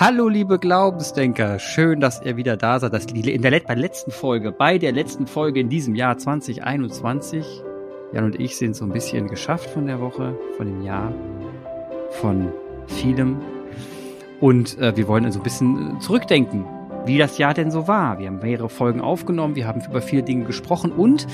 [0.00, 1.58] Hallo, liebe Glaubensdenker.
[1.58, 2.92] Schön, dass ihr wieder da seid.
[2.92, 7.64] Das in der, bei der letzten Folge, bei der letzten Folge in diesem Jahr 2021.
[8.12, 11.12] Jan und ich sind so ein bisschen geschafft von der Woche, von dem Jahr,
[12.20, 12.52] von
[12.86, 13.38] vielem.
[14.38, 16.64] Und äh, wir wollen so also ein bisschen äh, zurückdenken,
[17.04, 18.20] wie das Jahr denn so war.
[18.20, 21.26] Wir haben mehrere Folgen aufgenommen, wir haben über viele Dinge gesprochen und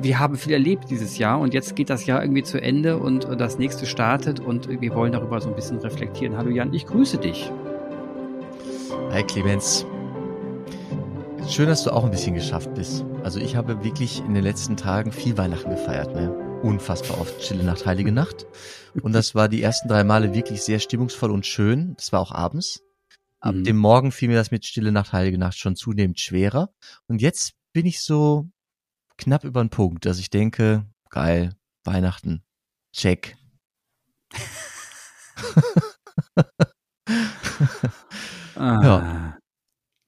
[0.00, 3.26] wir haben viel erlebt dieses Jahr und jetzt geht das Jahr irgendwie zu Ende und
[3.40, 6.36] das nächste startet und wir wollen darüber so ein bisschen reflektieren.
[6.36, 7.50] Hallo Jan, ich grüße dich.
[9.10, 9.86] Hi Clemens.
[11.48, 13.06] Schön, dass du auch ein bisschen geschafft bist.
[13.24, 16.14] Also ich habe wirklich in den letzten Tagen viel Weihnachten gefeiert.
[16.14, 16.30] Ne?
[16.62, 18.46] Unfassbar oft Stille Nacht, Heilige Nacht.
[19.00, 21.94] Und das war die ersten drei Male wirklich sehr stimmungsvoll und schön.
[21.96, 22.82] Das war auch abends.
[23.40, 23.64] Ab mhm.
[23.64, 26.70] dem Morgen fiel mir das mit Stille Nacht, Heilige Nacht schon zunehmend schwerer.
[27.06, 28.50] Und jetzt bin ich so
[29.16, 32.42] knapp über den Punkt, dass ich denke, geil, Weihnachten,
[32.92, 33.36] check.
[38.58, 38.82] ah.
[38.82, 39.38] Ja.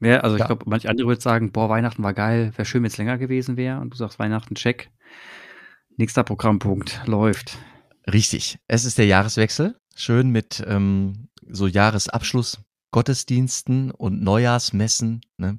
[0.02, 0.46] Ja, also ich ja.
[0.46, 3.56] glaube, manche andere würden sagen, boah, Weihnachten war geil, wäre schön, wenn es länger gewesen
[3.56, 3.80] wäre.
[3.80, 4.90] Und du sagst Weihnachten, check.
[5.96, 7.58] Nächster Programmpunkt läuft.
[8.10, 8.58] Richtig.
[8.66, 9.76] Es ist der Jahreswechsel.
[9.94, 15.20] Schön mit ähm, so Jahresabschluss, Gottesdiensten und Neujahrsmessen.
[15.36, 15.58] Ne?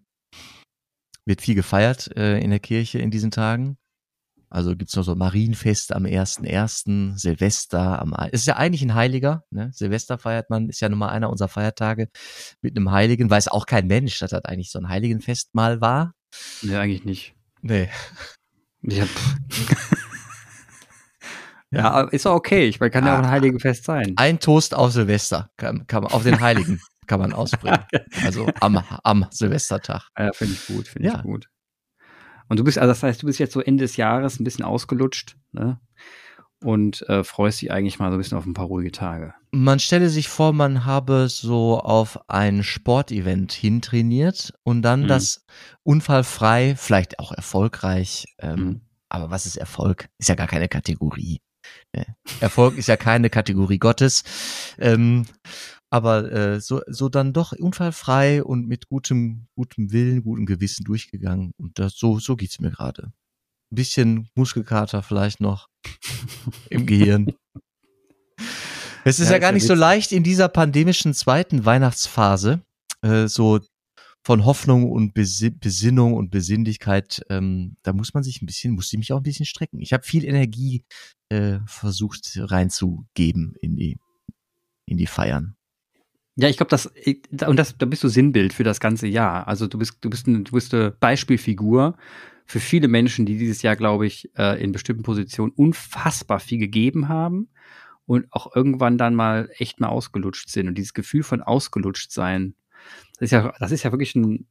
[1.26, 3.78] wird viel gefeiert äh, in der Kirche in diesen Tagen.
[4.52, 9.46] Also gibt's noch so Marienfest am 1.1., Silvester am Es ist ja eigentlich ein Heiliger,
[9.50, 9.72] ne?
[9.74, 12.10] Silvester feiert man, ist ja nun mal einer unserer Feiertage
[12.62, 16.14] mit einem Heiligen, weiß auch kein Mensch, dass das eigentlich so ein Heiligenfest mal war.
[16.62, 17.34] Nee, eigentlich nicht.
[17.62, 17.90] Nee.
[21.74, 22.68] Ja, ja ist auch okay.
[22.68, 23.30] Ich meine, kann ja auch ein ah.
[23.30, 24.12] Heiligenfest sein.
[24.18, 27.86] Ein Toast auf Silvester, kann, kann man, auf den Heiligen kann man ausbringen.
[28.26, 30.10] Also am, am Silvestertag.
[30.18, 31.16] Ja, finde ich gut, finde ja.
[31.16, 31.48] ich gut.
[32.52, 34.66] Und du bist, also das heißt, du bist jetzt so Ende des Jahres ein bisschen
[34.66, 35.80] ausgelutscht, ne?
[36.62, 39.34] Und äh, freust dich eigentlich mal so ein bisschen auf ein paar ruhige Tage.
[39.52, 45.08] Man stelle sich vor, man habe so auf ein Sportevent hintrainiert und dann mhm.
[45.08, 45.46] das
[45.84, 48.82] unfallfrei, vielleicht auch erfolgreich, ähm, mhm.
[49.08, 50.10] aber was ist Erfolg?
[50.18, 51.40] Ist ja gar keine Kategorie.
[51.96, 52.06] Ne?
[52.42, 54.26] Erfolg ist ja keine Kategorie Gottes.
[54.78, 55.26] Ähm,
[55.92, 61.52] aber äh, so, so dann doch unfallfrei und mit gutem, gutem Willen, gutem Gewissen durchgegangen.
[61.58, 63.12] Und das, so, so geht's mir gerade.
[63.72, 65.68] Ein bisschen Muskelkater vielleicht noch
[66.70, 67.34] im Gehirn.
[69.04, 72.62] Es ist ja, ja gar nicht so leicht in dieser pandemischen zweiten Weihnachtsphase,
[73.02, 73.60] äh, so
[74.24, 78.98] von Hoffnung und Besinnung und Besinnlichkeit, ähm, da muss man sich ein bisschen, muss ich
[79.00, 79.82] mich auch ein bisschen strecken.
[79.82, 80.86] Ich habe viel Energie
[81.30, 83.98] äh, versucht reinzugeben in die,
[84.86, 85.58] in die Feiern.
[86.42, 86.92] Ja, ich glaube, das
[87.46, 89.48] und das, da bist du Sinnbild für das ganze Jahr.
[89.48, 91.96] Also du bist, du bist, eine, du bist eine Beispielfigur
[92.48, 97.10] für viele Menschen, die dieses Jahr, glaube ich, äh, in bestimmten Positionen unfassbar viel gegeben
[97.10, 97.50] haben
[98.08, 100.68] und auch irgendwann dann mal echt mal ausgelutscht sind.
[100.68, 102.56] Und dieses Gefühl von ausgelutscht sein,
[103.20, 104.48] das ist ja, das ist ja wirklich ein,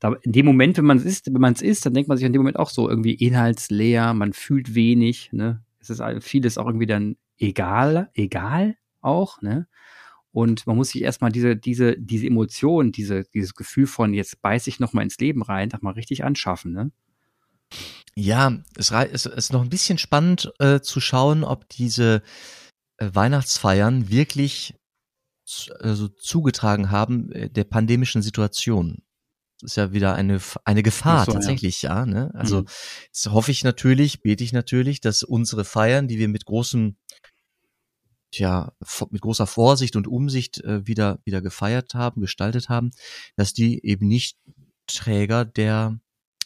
[0.00, 2.18] da, in dem Moment, wenn man es ist, wenn man es ist, dann denkt man
[2.18, 5.62] sich in dem Moment auch so irgendwie inhaltsleer, man fühlt wenig, ne?
[5.78, 9.68] Es ist vieles auch irgendwie dann egal, egal auch, ne?
[10.32, 14.66] Und man muss sich erstmal diese, diese, diese Emotion, diese, dieses Gefühl von jetzt beiß
[14.66, 16.90] ich nochmal ins Leben rein, doch mal richtig anschaffen, ne?
[18.14, 22.22] Ja, es, es ist noch ein bisschen spannend äh, zu schauen, ob diese
[22.96, 24.74] äh, Weihnachtsfeiern wirklich
[25.80, 29.02] also zugetragen haben äh, der pandemischen Situation.
[29.60, 32.00] Das ist ja wieder eine, eine Gefahr so, tatsächlich, ja.
[32.00, 32.30] ja ne?
[32.34, 32.66] Also mhm.
[33.06, 36.96] jetzt hoffe ich natürlich, bete ich natürlich, dass unsere Feiern, die wir mit großem
[38.30, 38.72] tja,
[39.10, 42.90] mit großer Vorsicht und Umsicht äh, wieder, wieder gefeiert haben, gestaltet haben,
[43.36, 44.38] dass die eben nicht
[44.86, 45.98] Träger der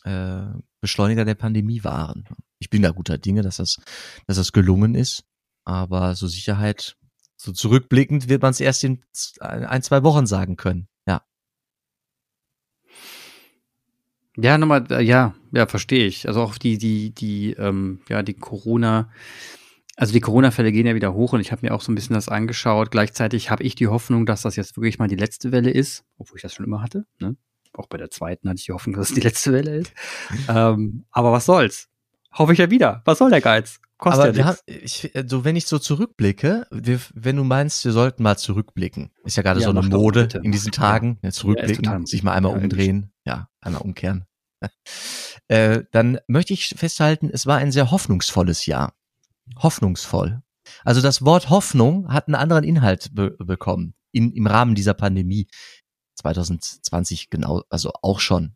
[0.04, 0.46] äh,
[0.80, 2.24] Beschleuniger der Pandemie waren.
[2.58, 3.80] Ich bin da guter Dinge, dass das,
[4.26, 5.24] dass das gelungen ist,
[5.64, 6.96] aber so Sicherheit,
[7.36, 9.04] so zurückblickend wird man es erst in
[9.40, 10.88] ein, zwei Wochen sagen können.
[11.06, 11.24] Ja.
[14.36, 16.26] Ja, nochmal, äh, ja, ja, verstehe ich.
[16.26, 19.10] Also auch die, die, die, ähm, ja, die Corona-
[19.96, 22.14] also die Corona-Fälle gehen ja wieder hoch und ich habe mir auch so ein bisschen
[22.14, 22.90] das angeschaut.
[22.90, 26.36] Gleichzeitig habe ich die Hoffnung, dass das jetzt wirklich mal die letzte Welle ist, obwohl
[26.36, 27.04] ich das schon immer hatte.
[27.20, 27.36] Ne?
[27.74, 29.92] Auch bei der zweiten hatte ich die Hoffnung, dass es die letzte Welle ist.
[30.48, 31.88] ähm, aber was soll's?
[32.32, 33.02] Hoffe ich ja wieder.
[33.04, 33.80] Was soll der Geiz?
[33.98, 37.92] Kostet aber ja haben, ich, so, wenn ich so zurückblicke, wir, wenn du meinst, wir
[37.92, 41.30] sollten mal zurückblicken, ist ja gerade ja, so eine Mode in diesen Tagen, ja.
[41.30, 44.24] zurückblicken, sich mal einmal umdrehen, ja, einmal umkehren.
[45.48, 48.92] äh, dann möchte ich festhalten, es war ein sehr hoffnungsvolles Jahr
[49.56, 50.42] hoffnungsvoll.
[50.84, 55.48] Also das Wort Hoffnung hat einen anderen Inhalt be bekommen in, im Rahmen dieser Pandemie
[56.16, 58.54] 2020 genau, also auch schon.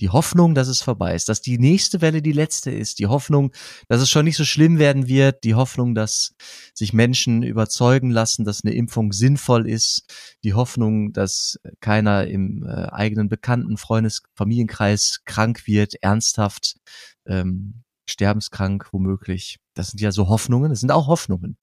[0.00, 2.98] Die Hoffnung, dass es vorbei ist, dass die nächste Welle die letzte ist.
[2.98, 3.52] Die Hoffnung,
[3.88, 5.42] dass es schon nicht so schlimm werden wird.
[5.42, 6.34] Die Hoffnung, dass
[6.74, 10.04] sich Menschen überzeugen lassen, dass eine Impfung sinnvoll ist.
[10.44, 16.76] Die Hoffnung, dass keiner im äh, eigenen Bekannten, Freundes-, Familienkreis krank wird, ernsthaft,
[17.26, 19.58] ähm, sterbenskrank womöglich.
[19.74, 20.70] Das sind ja so Hoffnungen.
[20.70, 21.58] Das sind auch Hoffnungen.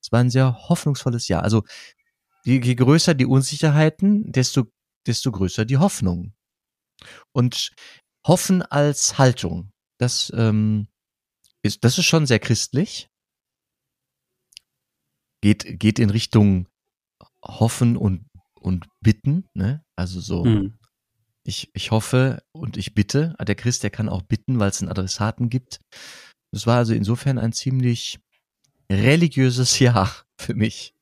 [0.00, 1.42] Es war ein sehr hoffnungsvolles Jahr.
[1.42, 1.64] Also
[2.44, 4.64] je, je größer die Unsicherheiten, desto,
[5.06, 6.34] desto größer die Hoffnung.
[7.32, 7.72] Und
[8.26, 10.88] Hoffen als Haltung, das ähm,
[11.62, 13.08] ist, das ist schon sehr christlich.
[15.40, 16.68] Geht, geht in Richtung
[17.44, 19.84] Hoffen und, und Bitten, ne?
[19.96, 20.78] Also so, mhm.
[21.44, 23.34] Ich, ich hoffe und ich bitte.
[23.40, 25.80] Der Christ, der kann auch bitten, weil es einen Adressaten gibt.
[26.52, 28.20] Das war also insofern ein ziemlich
[28.90, 30.94] religiöses Jahr für mich.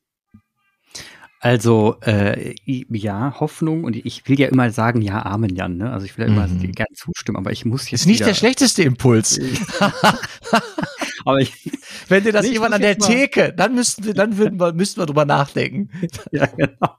[1.43, 5.77] Also äh, ja, Hoffnung und ich will ja immer sagen, ja, Amen, Jan.
[5.77, 5.91] Ne?
[5.91, 6.71] Also ich will ja immer mhm.
[6.71, 8.01] gerne zustimmen, aber ich muss jetzt.
[8.01, 9.39] Ist nicht der schlechteste Impuls.
[11.25, 11.71] aber ich,
[12.07, 15.05] wenn dir das jemand an der Theke, dann müssten wir, dann würden wir, müssten wir
[15.05, 15.89] drüber nachdenken.
[16.31, 16.97] ja, genau.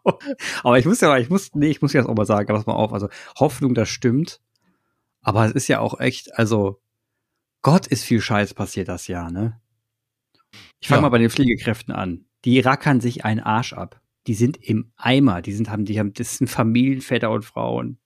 [0.62, 2.74] Aber ich muss ja, ich muss, nee, ich muss jetzt auch mal sagen, pass mal
[2.74, 2.92] auf.
[2.92, 3.08] Also
[3.38, 4.40] Hoffnung, das stimmt.
[5.20, 6.80] Aber es ist ja auch echt, also
[7.62, 9.60] Gott ist viel Scheiß passiert das Jahr, ne?
[10.80, 11.02] Ich fange ja.
[11.02, 12.24] mal bei den Pflegekräften an.
[12.44, 15.42] Die rackern sich einen Arsch ab die sind im Eimer.
[15.42, 17.98] Die sind, haben, die haben, das sind Familienväter und Frauen.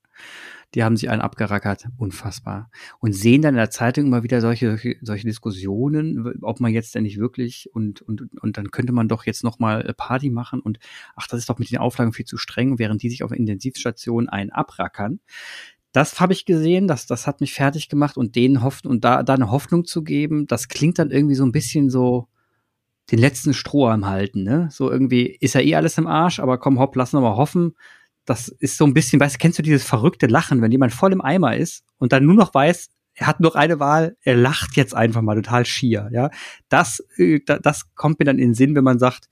[0.75, 1.87] Die haben sich einen abgerackert.
[1.97, 2.71] Unfassbar.
[2.99, 6.95] Und sehen dann in der Zeitung immer wieder solche, solche, solche Diskussionen, ob man jetzt
[6.95, 10.61] denn nicht wirklich und, und, und dann könnte man doch jetzt noch mal Party machen
[10.61, 10.79] und
[11.15, 14.29] ach, das ist doch mit den Auflagen viel zu streng, während die sich auf Intensivstationen
[14.29, 15.21] einen abrackern
[15.93, 19.23] das habe ich gesehen, das, das hat mich fertig gemacht und denen hoffen und da,
[19.23, 22.29] da eine Hoffnung zu geben, das klingt dann irgendwie so ein bisschen so,
[23.11, 24.69] den letzten Strohhalm halten, ne?
[24.71, 27.75] So irgendwie ist ja eh alles im Arsch, aber komm, hopp, lass noch mal hoffen.
[28.27, 31.13] Das ist so ein bisschen, weißt du, kennst du dieses verrückte Lachen, wenn jemand voll
[31.13, 34.77] im Eimer ist und dann nur noch weiß, er hat noch eine Wahl, er lacht
[34.77, 36.31] jetzt einfach mal total schier, ja?
[36.69, 39.29] Das, äh, das kommt mir dann in den Sinn, wenn man sagt,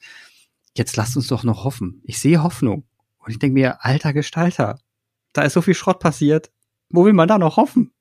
[0.76, 2.00] jetzt lasst uns doch noch hoffen.
[2.04, 2.84] Ich sehe Hoffnung.
[3.18, 4.78] Und ich denke mir, alter Gestalter,
[5.32, 6.50] da ist so viel Schrott passiert.
[6.88, 7.92] Wo will man da noch hoffen?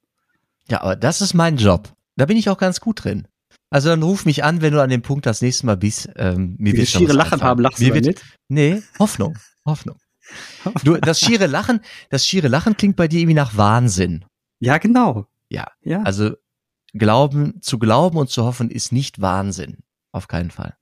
[0.69, 1.93] Ja, aber das ist mein Job.
[2.15, 3.27] Da bin ich auch ganz gut drin.
[3.69, 6.09] Also dann ruf mich an, wenn du an dem Punkt das nächste Mal bist.
[6.15, 8.23] Ähm, mir wird schiere Lachen haben, lachst mir du wird, nicht?
[8.47, 9.97] Nee, Hoffnung, Hoffnung.
[10.83, 14.25] Du, das schiere Lachen, das schiere Lachen klingt bei dir irgendwie nach Wahnsinn.
[14.59, 15.27] Ja, genau.
[15.49, 16.01] Ja, ja.
[16.03, 16.35] Also
[16.93, 19.79] glauben, zu glauben und zu hoffen ist nicht Wahnsinn.
[20.11, 20.75] Auf keinen Fall.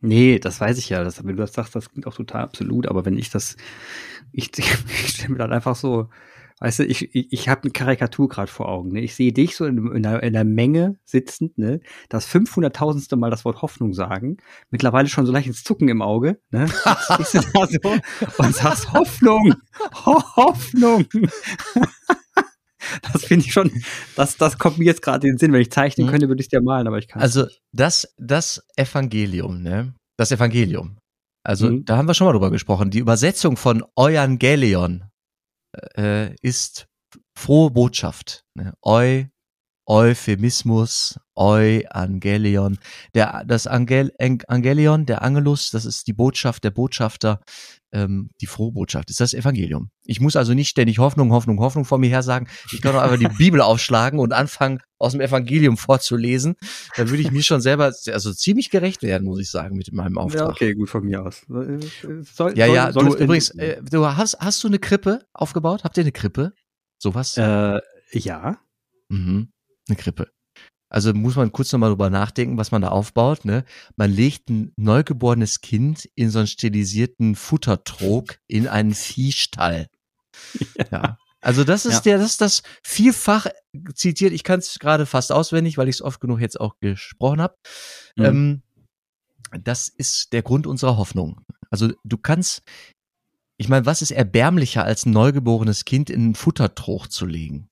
[0.00, 1.02] Nee, das weiß ich ja.
[1.02, 2.86] Das, wenn du das sagst, das klingt auch total absolut.
[2.86, 3.56] Aber wenn ich das,
[4.32, 6.10] ich, ich stelle mir dann einfach so,
[6.64, 8.92] Weißt du, ich, ich, ich habe eine Karikatur gerade vor Augen.
[8.92, 9.02] Ne?
[9.02, 11.80] Ich sehe dich so in, in, einer, in einer Menge sitzend, ne?
[12.08, 13.14] das 500.000.
[13.16, 14.38] Mal das Wort Hoffnung sagen.
[14.70, 16.40] Mittlerweile schon so leicht ins Zucken im Auge.
[16.52, 16.64] Ne?
[17.18, 19.56] Jetzt du da so und sagst Hoffnung,
[20.06, 21.04] Ho Hoffnung.
[23.12, 23.70] das finde ich schon,
[24.16, 25.52] das, das kommt mir jetzt gerade in den Sinn.
[25.52, 26.12] Wenn ich zeichnen mhm.
[26.12, 29.92] könnte, würde ich es dir malen, aber ich kann Also das, das Evangelium, ne?
[30.16, 30.96] Das Evangelium.
[31.42, 31.84] Also mhm.
[31.84, 32.90] da haben wir schon mal drüber gesprochen.
[32.90, 35.04] Die Übersetzung von Euangelion
[35.96, 36.86] äh, ist
[37.36, 38.44] frohe Botschaft.
[38.54, 38.74] Ne?
[38.82, 39.24] Eu,
[39.86, 42.78] Euphemismus, Euangelion.
[43.14, 44.12] Der, das Angel,
[44.48, 47.40] Angelion, der Angelus, das ist die Botschaft, der Botschafter,
[47.92, 49.90] ähm, die frohe Botschaft, ist das Evangelium.
[50.04, 52.48] Ich muss also nicht ständig Hoffnung, Hoffnung, Hoffnung vor mir her sagen.
[52.72, 56.56] Ich kann doch einfach die Bibel aufschlagen und anfangen, aus dem Evangelium vorzulesen.
[56.96, 60.16] Dann würde ich mir schon selber, also ziemlich gerecht werden, muss ich sagen, mit meinem
[60.16, 60.40] Auftrag.
[60.40, 61.44] Ja, okay, gut von mir aus.
[61.46, 65.84] Soll, ja, ja, soll, du übrigens, äh, du hast, hast du eine Krippe aufgebaut?
[65.84, 66.52] Habt ihr eine Krippe?
[66.98, 67.36] Sowas?
[67.36, 67.80] Äh,
[68.12, 68.58] ja.
[69.08, 69.48] Mhm.
[69.88, 70.30] Eine Krippe.
[70.88, 73.44] Also muss man kurz nochmal drüber nachdenken, was man da aufbaut.
[73.44, 73.64] Ne?
[73.96, 79.88] Man legt ein neugeborenes Kind in so einen stilisierten Futtertrog in einen Viehstall.
[80.78, 80.84] Ja.
[80.92, 81.18] ja.
[81.40, 82.12] Also das ist ja.
[82.12, 83.46] der, das ist das vielfach
[83.94, 84.32] zitiert.
[84.32, 87.56] Ich kann es gerade fast auswendig, weil ich es oft genug jetzt auch gesprochen habe.
[88.16, 88.24] Mhm.
[88.24, 88.62] Ähm,
[89.62, 91.42] das ist der Grund unserer Hoffnung.
[91.70, 92.62] Also du kannst,
[93.58, 97.68] ich meine, was ist erbärmlicher als ein neugeborenes Kind in einen Futtertrog zu legen?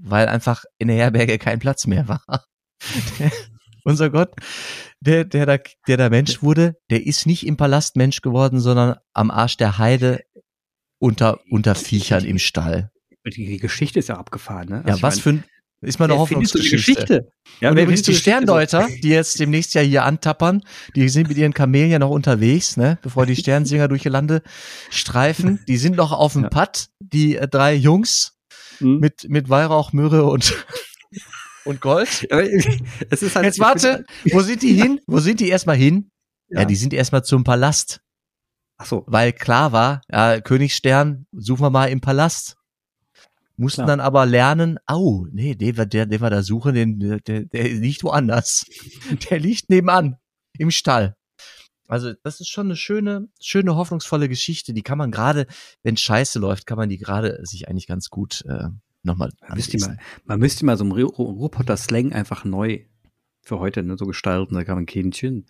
[0.00, 2.22] Weil einfach in der Herberge kein Platz mehr war.
[3.18, 3.32] Der,
[3.84, 4.30] unser Gott,
[5.00, 8.96] der, der da, der da Mensch wurde, der ist nicht im Palast Mensch geworden, sondern
[9.14, 10.20] am Arsch der Heide
[10.98, 12.90] unter, unter Viechern im Stall.
[13.26, 14.76] Die, Geschichte ist ja abgefahren, ne?
[14.84, 15.44] Also ja, was meine, für ein,
[15.80, 16.76] ist mal eine Hoffnungsgeschichte.
[16.76, 17.32] Geschichte.
[17.60, 20.62] Ja, wer übrigens die Sterndeuter, die jetzt demnächst ja hier antappern,
[20.96, 24.42] die sind mit ihren Kamelen ja noch unterwegs, ne, bevor die Sternsinger durch die Lande
[24.90, 25.60] streifen.
[25.68, 26.48] Die sind noch auf dem ja.
[26.48, 28.37] Pad, die äh, drei Jungs
[28.80, 28.98] mhm.
[28.98, 30.54] mit, mit Weihrauch, Myrrhe und
[31.68, 32.26] und Gold.
[33.10, 35.00] es ist halt, Jetzt warte, wo sind die hin?
[35.06, 36.10] Wo sind die erstmal hin?
[36.48, 36.60] Ja.
[36.60, 38.00] ja, die sind erstmal zum Palast.
[38.78, 39.04] Ach so.
[39.06, 42.56] Weil klar war, ja, Königsstern, suchen wir mal im Palast.
[43.56, 43.88] mussten Klar.
[43.88, 48.02] dann aber lernen, au, nee, der, der, der war da suchen, den, der, der liegt
[48.02, 48.64] woanders.
[49.30, 50.16] Der liegt nebenan,
[50.58, 51.16] im Stall.
[51.88, 54.74] Also das ist schon eine schöne, schöne, hoffnungsvolle Geschichte.
[54.74, 55.46] Die kann man gerade,
[55.82, 58.68] wenn Scheiße läuft, kann man die gerade sich eigentlich ganz gut äh,
[59.02, 62.84] nochmal man müsste, mal, man müsste mal so ein Roboter-Slang einfach neu
[63.48, 65.46] für heute ne, so gestalten, da kam ein Kindchen.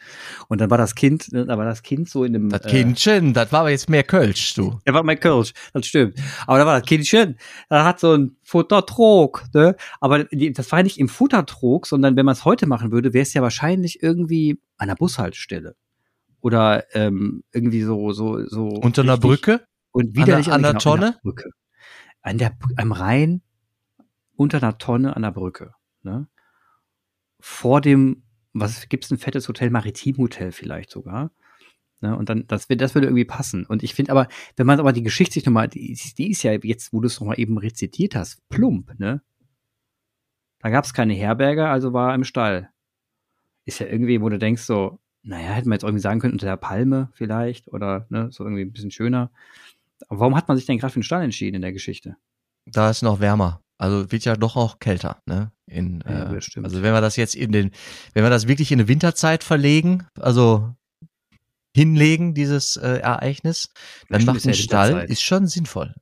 [0.47, 2.49] Und dann war das Kind, ne, da war das Kind so in dem.
[2.49, 4.79] Das Kindchen, äh, das war aber jetzt mehr Kölsch, du.
[4.87, 6.15] Der war mehr Kölsch, das stimmt.
[6.47, 7.37] Aber da war das Kindchen,
[7.69, 9.75] da hat so ein Futtertrog, ne?
[10.01, 13.35] Aber das war nicht im Futtertrog, sondern wenn man es heute machen würde, wäre es
[13.35, 15.75] ja wahrscheinlich irgendwie an der Bushaltestelle.
[16.41, 18.69] Oder ähm, irgendwie so, so, so.
[18.69, 19.65] Unter einer Brücke?
[19.91, 21.07] Und wieder an, der, an der genau, Tonne?
[21.07, 21.51] An der Brücke.
[22.23, 23.43] An der, am Rhein,
[24.37, 25.75] unter einer Tonne an der Brücke.
[26.03, 26.29] Ne?
[27.41, 31.31] vor dem, was gibt's ein fettes Hotel, Maritimhotel vielleicht sogar.
[32.01, 33.67] Ne, und dann, das, das würde irgendwie passen.
[33.67, 36.53] Und ich finde aber, wenn man aber die Geschichte sich nochmal, die, die ist ja
[36.53, 39.21] jetzt, wo du es nochmal eben rezitiert hast, plump, ne?
[40.61, 42.71] Da gab es keine Herberge, also war er im Stall.
[43.65, 46.47] Ist ja irgendwie, wo du denkst so, naja, hätten wir jetzt irgendwie sagen können, unter
[46.47, 49.31] der Palme vielleicht oder ne, so irgendwie ein bisschen schöner.
[50.09, 52.17] Aber warum hat man sich denn gerade für den Stall entschieden in der Geschichte?
[52.65, 53.63] Da ist noch wärmer.
[53.77, 55.53] Also wird ja doch auch kälter, ne?
[55.67, 57.71] In, ja, äh, also wenn wir das jetzt in den,
[58.15, 60.75] wenn wir das wirklich in eine Winterzeit verlegen, also
[61.75, 63.69] hinlegen, dieses äh, Ereignis,
[64.09, 65.95] dann macht ein Stall, ist schon sinnvoll.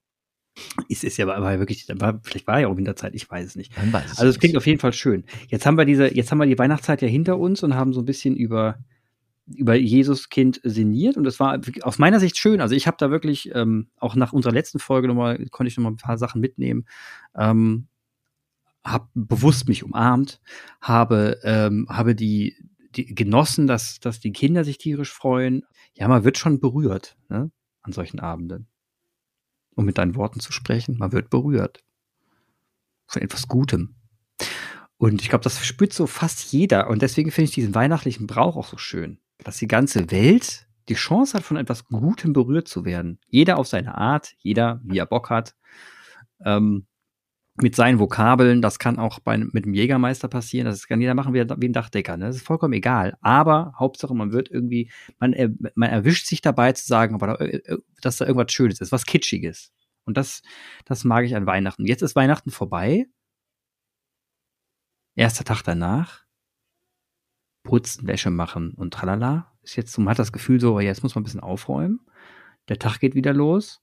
[0.89, 3.77] Ist es ja aber wirklich, war, vielleicht war ja auch Winterzeit, ich weiß es nicht.
[3.93, 5.25] Weiß also es klingt auf jeden Fall schön.
[5.49, 8.01] Jetzt haben wir diese, jetzt haben wir die Weihnachtszeit ja hinter uns und haben so
[8.01, 8.79] ein bisschen über
[9.47, 12.61] über Jesuskind sinniert und das war aus meiner Sicht schön.
[12.61, 15.93] Also ich habe da wirklich ähm, auch nach unserer letzten Folge nochmal konnte ich nochmal
[15.93, 16.87] ein paar Sachen mitnehmen.
[17.37, 17.87] Ähm,
[18.85, 20.41] habe bewusst mich umarmt,
[20.81, 22.57] habe ähm, habe die,
[22.97, 25.63] die genossen, dass dass die Kinder sich tierisch freuen.
[25.95, 27.51] Ja, man wird schon berührt ne,
[27.83, 28.67] an solchen Abenden.
[29.77, 31.85] Um mit deinen Worten zu sprechen, man wird berührt
[33.07, 33.95] von etwas Gutem.
[34.97, 36.89] Und ich glaube, das spürt so fast jeder.
[36.89, 40.95] Und deswegen finde ich diesen weihnachtlichen Brauch auch so schön dass die ganze Welt die
[40.95, 43.19] Chance hat, von etwas Gutem berührt zu werden.
[43.29, 45.57] Jeder auf seine Art, jeder, wie er Bock hat.
[46.45, 46.87] Ähm,
[47.59, 51.33] mit seinen Vokabeln, das kann auch bei, mit dem Jägermeister passieren, das kann jeder machen
[51.33, 52.27] wie, wie ein Dachdecker, ne?
[52.27, 53.17] das ist vollkommen egal.
[53.23, 57.35] Aber Hauptsache, man wird irgendwie, man, er, man erwischt sich dabei zu sagen, aber da,
[57.37, 59.73] äh, äh, dass da irgendwas Schönes ist, was Kitschiges.
[60.05, 60.43] Und das,
[60.85, 61.87] das mag ich an Weihnachten.
[61.87, 63.07] Jetzt ist Weihnachten vorbei.
[65.17, 66.26] Erster Tag danach
[67.67, 69.53] putzen, Wäsche machen und tralala.
[69.63, 72.01] Ist jetzt, man hat das Gefühl so, jetzt muss man ein bisschen aufräumen.
[72.69, 73.83] Der Tag geht wieder los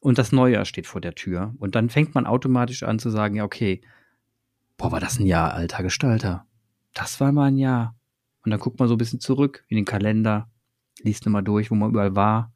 [0.00, 1.54] und das Neujahr steht vor der Tür.
[1.58, 3.80] Und dann fängt man automatisch an zu sagen, ja, okay,
[4.76, 6.46] boah, war das ein Jahr, alter Gestalter.
[6.92, 7.96] Das war mal ein Jahr.
[8.44, 10.50] Und dann guckt man so ein bisschen zurück in den Kalender,
[11.02, 12.52] liest nochmal durch, wo man überall war,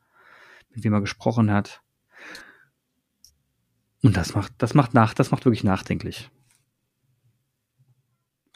[0.70, 1.82] mit wem man gesprochen hat.
[4.02, 6.30] Und das macht, das macht nach, das macht wirklich nachdenklich.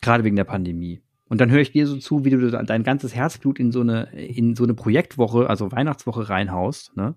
[0.02, 1.02] Gerade wegen der Pandemie.
[1.32, 4.12] Und dann höre ich dir so zu, wie du dein ganzes Herzblut in so eine,
[4.12, 7.16] in so eine Projektwoche, also Weihnachtswoche reinhaust, ne?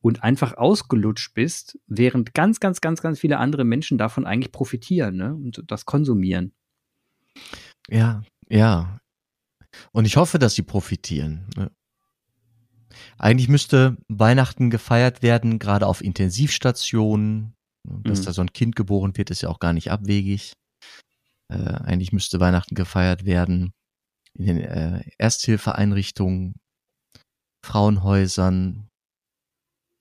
[0.00, 5.16] Und einfach ausgelutscht bist, während ganz, ganz, ganz, ganz viele andere Menschen davon eigentlich profitieren,
[5.16, 5.34] ne?
[5.34, 6.54] Und das konsumieren.
[7.90, 9.00] Ja, ja.
[9.92, 11.46] Und ich hoffe, dass sie profitieren.
[11.58, 11.70] Ne?
[13.18, 17.52] Eigentlich müsste Weihnachten gefeiert werden, gerade auf Intensivstationen.
[17.84, 18.24] Dass mhm.
[18.24, 20.54] da so ein Kind geboren wird, ist ja auch gar nicht abwegig.
[21.48, 23.72] Äh, eigentlich müsste Weihnachten gefeiert werden
[24.34, 26.56] in den äh, Ersthilfeeinrichtungen,
[27.64, 28.88] Frauenhäusern,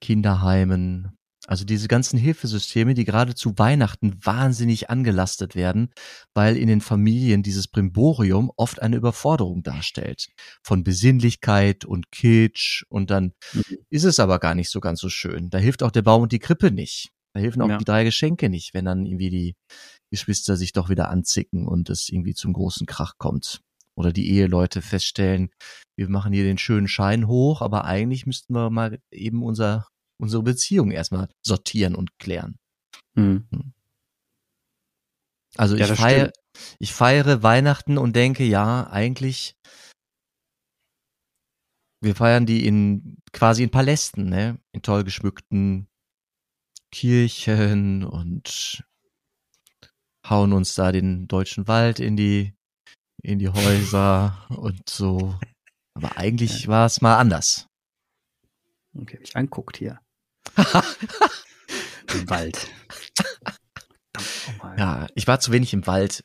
[0.02, 5.92] Kinderheimen, also diese ganzen Hilfesysteme, die gerade zu Weihnachten wahnsinnig angelastet werden,
[6.34, 10.30] weil in den Familien dieses Brimborium oft eine Überforderung darstellt.
[10.64, 13.64] Von Besinnlichkeit und Kitsch und dann mhm.
[13.90, 15.50] ist es aber gar nicht so ganz so schön.
[15.50, 17.12] Da hilft auch der Baum und die Krippe nicht.
[17.36, 17.78] Da helfen auch ja.
[17.78, 19.56] die drei Geschenke nicht, wenn dann irgendwie die
[20.10, 23.62] Geschwister sich doch wieder anzicken und es irgendwie zum großen Krach kommt.
[23.98, 25.50] Oder die Eheleute feststellen,
[25.98, 29.88] wir machen hier den schönen Schein hoch, aber eigentlich müssten wir mal eben unser,
[30.18, 32.56] unsere Beziehung erstmal sortieren und klären.
[33.16, 33.74] Mhm.
[35.58, 36.32] Also ja, ich, feiere,
[36.80, 39.58] ich feiere Weihnachten und denke, ja, eigentlich,
[42.02, 44.58] wir feiern die in quasi in Palästen, ne?
[44.72, 45.90] In toll geschmückten
[46.96, 48.86] Kirchen und
[50.26, 52.54] hauen uns da den deutschen Wald in die,
[53.22, 55.38] in die Häuser und so.
[55.94, 57.68] Aber eigentlich war es mal anders.
[58.98, 60.00] Okay, mich anguckt hier.
[62.14, 62.72] Im Wald.
[64.78, 66.24] ja, ich war zu wenig im Wald.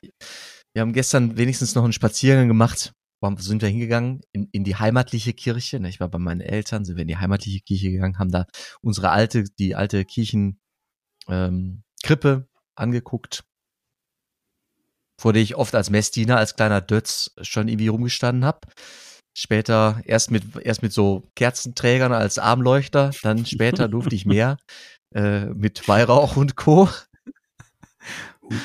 [0.73, 2.93] Wir haben gestern wenigstens noch einen Spaziergang gemacht.
[3.21, 4.21] Warum sind wir hingegangen?
[4.33, 5.81] In, in die heimatliche Kirche.
[5.81, 5.89] Ne?
[5.89, 8.47] Ich war bei meinen Eltern, sind wir in die heimatliche Kirche gegangen, haben da
[8.83, 10.60] unsere alte, die alte Kirchen,
[11.31, 13.45] ähm, Krippe angeguckt,
[15.21, 18.61] vor der ich oft als Messdiener, als kleiner Dötz schon irgendwie rumgestanden habe.
[19.37, 24.59] Später erst mit, erst mit so Kerzenträgern als Armleuchter, dann später durfte ich mehr
[25.15, 26.89] äh, mit Weihrauch und Co.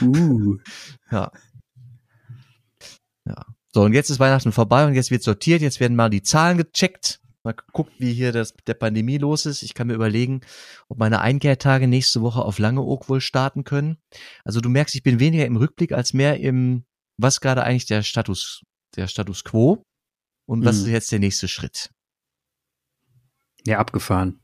[0.02, 0.58] Uh.
[1.12, 1.32] Ja.
[3.28, 3.46] Ja.
[3.74, 6.58] So, und jetzt ist Weihnachten vorbei und jetzt wird sortiert, jetzt werden mal die Zahlen
[6.58, 7.20] gecheckt.
[7.46, 9.64] Mal guckt, wie hier das der Pandemie los ist.
[9.64, 10.42] Ich kann mir überlegen,
[10.90, 13.98] ob meine Einkehrtage nächste Woche auf Langeoog wohl starten können.
[14.44, 16.86] Also du merkst, ich bin weniger im Rückblick als mehr im,
[17.18, 18.64] was gerade eigentlich der Status,
[18.96, 19.84] der Status quo
[20.48, 20.86] und was hm.
[20.86, 21.92] ist jetzt der nächste Schritt.
[23.66, 24.40] Ja, abgefahren.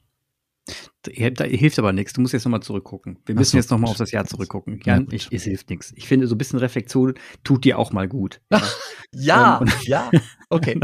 [1.02, 2.14] Da hilft aber nichts.
[2.14, 3.18] Du musst jetzt nochmal zurückgucken.
[3.26, 4.80] Wir müssen so, jetzt nochmal auf das Jahr zurückgucken.
[4.86, 5.92] Jan, ja, ich, es hilft nichts.
[5.96, 8.42] Ich finde, so ein bisschen Reflexion tut dir auch mal gut.
[9.14, 9.62] Ja, ja.
[9.62, 10.12] Ähm, ja.
[10.50, 10.80] Okay.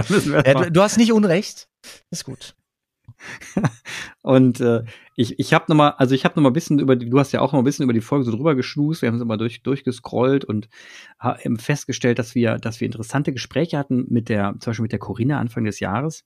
[0.46, 1.70] Ja, du hast nicht Unrecht.
[2.10, 2.56] Ist gut.
[4.22, 4.84] und äh,
[5.16, 7.20] ich, ich habe noch mal, also ich habe noch mal ein bisschen über die, du
[7.20, 9.22] hast ja auch noch ein bisschen über die Folge so drüber geschlust, wir haben es
[9.22, 10.70] immer durch, durchgescrollt und
[11.20, 15.00] haben festgestellt, dass wir, dass wir interessante Gespräche hatten mit der, zum Beispiel mit der
[15.00, 16.26] Corinna Anfang des Jahres.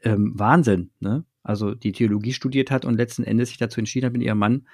[0.00, 1.24] Ähm, Wahnsinn, ne?
[1.42, 4.68] Also die Theologie studiert hat und letzten Endes sich dazu entschieden hat, mit ihrem Mann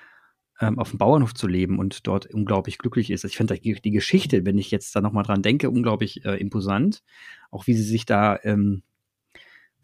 [0.61, 3.25] ähm, auf dem Bauernhof zu leben und dort unglaublich glücklich ist.
[3.25, 7.03] Ich finde die, Geschichte, wenn ich jetzt da noch mal dran denke, unglaublich äh, imposant.
[7.51, 8.83] Auch wie sie sich da ähm,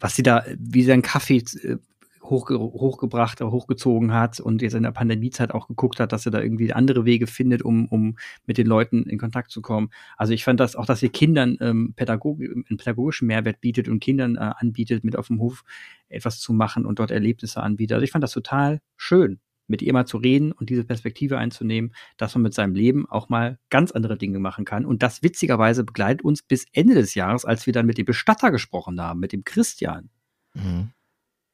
[0.01, 1.77] was sie da, wie sie einen Kaffee äh,
[2.23, 6.41] hochge hochgebracht, hochgezogen hat und jetzt in der Pandemiezeit auch geguckt hat, dass sie da
[6.41, 9.89] irgendwie andere Wege findet, um, um mit den Leuten in Kontakt zu kommen.
[10.17, 13.99] Also ich fand das auch, dass sie Kindern ähm, Pädagog einen pädagogischen Mehrwert bietet und
[13.99, 15.63] Kindern äh, anbietet, mit auf dem Hof
[16.09, 17.95] etwas zu machen und dort Erlebnisse anbietet.
[17.95, 19.39] Also ich fand das total schön
[19.71, 23.29] mit ihr mal zu reden und diese Perspektive einzunehmen, dass man mit seinem Leben auch
[23.29, 24.85] mal ganz andere Dinge machen kann.
[24.85, 28.51] Und das witzigerweise begleitet uns bis Ende des Jahres, als wir dann mit dem Bestatter
[28.51, 30.09] gesprochen haben, mit dem Christian.
[30.53, 30.91] Mhm.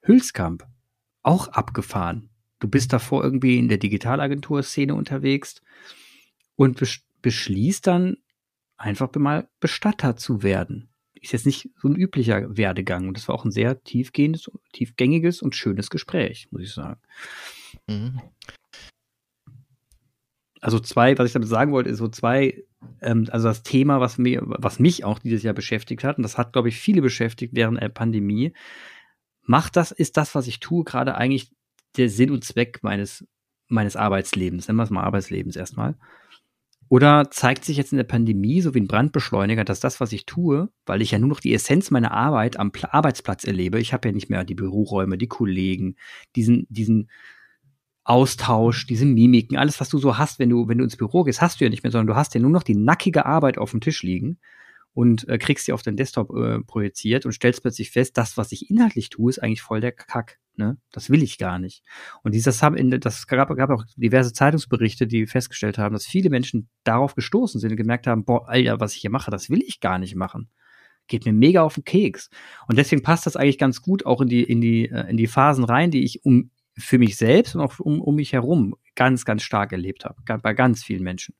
[0.01, 0.65] Hülskamp,
[1.23, 2.29] auch abgefahren.
[2.59, 5.61] Du bist davor irgendwie in der Digitalagentur-Szene unterwegs
[6.55, 6.81] und
[7.21, 8.17] beschließt dann
[8.77, 10.89] einfach mal Bestatter zu werden.
[11.13, 13.07] Ist jetzt nicht so ein üblicher Werdegang.
[13.07, 17.01] Und das war auch ein sehr tiefgehendes, tiefgängiges und schönes Gespräch, muss ich sagen.
[17.87, 18.21] Mhm.
[20.61, 22.63] Also zwei, was ich damit sagen wollte, ist so zwei,
[23.01, 26.37] ähm, also das Thema, was mir, was mich auch dieses Jahr beschäftigt hat, und das
[26.37, 28.53] hat, glaube ich, viele beschäftigt während der Pandemie.
[29.43, 31.51] Macht das, ist das, was ich tue, gerade eigentlich
[31.95, 33.25] der Sinn und Zweck meines,
[33.67, 35.95] meines Arbeitslebens, nennen wir es mal Arbeitslebens erstmal.
[36.89, 40.25] Oder zeigt sich jetzt in der Pandemie so wie ein Brandbeschleuniger, dass das, was ich
[40.25, 44.07] tue, weil ich ja nur noch die Essenz meiner Arbeit am Arbeitsplatz erlebe, ich habe
[44.07, 45.97] ja nicht mehr die Büroräume, die Kollegen,
[46.35, 47.09] diesen, diesen
[48.07, 51.41] Austausch, diese Mimiken, alles, was du so hast, wenn du, wenn du ins Büro gehst,
[51.41, 53.71] hast du ja nicht mehr, sondern du hast ja nur noch die nackige Arbeit auf
[53.71, 54.39] dem Tisch liegen
[54.93, 58.53] und äh, kriegst sie auf deinen Desktop äh, projiziert und stellst plötzlich fest, das, was
[58.53, 60.39] ich inhaltlich tue, ist eigentlich voll der Kack.
[60.55, 60.77] Ne?
[60.93, 61.83] Das will ich gar nicht.
[62.23, 66.69] Und dieses haben, das gab, gab auch diverse Zeitungsberichte, die festgestellt haben, dass viele Menschen
[66.85, 69.81] darauf gestoßen sind und gemerkt haben, boah, Alter, was ich hier mache, das will ich
[69.81, 70.49] gar nicht machen.
[71.07, 72.29] Geht mir mega auf den Keks.
[72.69, 75.27] Und deswegen passt das eigentlich ganz gut auch in die, in die, äh, in die
[75.27, 79.25] Phasen rein, die ich um für mich selbst und auch um, um mich herum ganz,
[79.25, 81.35] ganz stark erlebt habe, bei ganz vielen Menschen.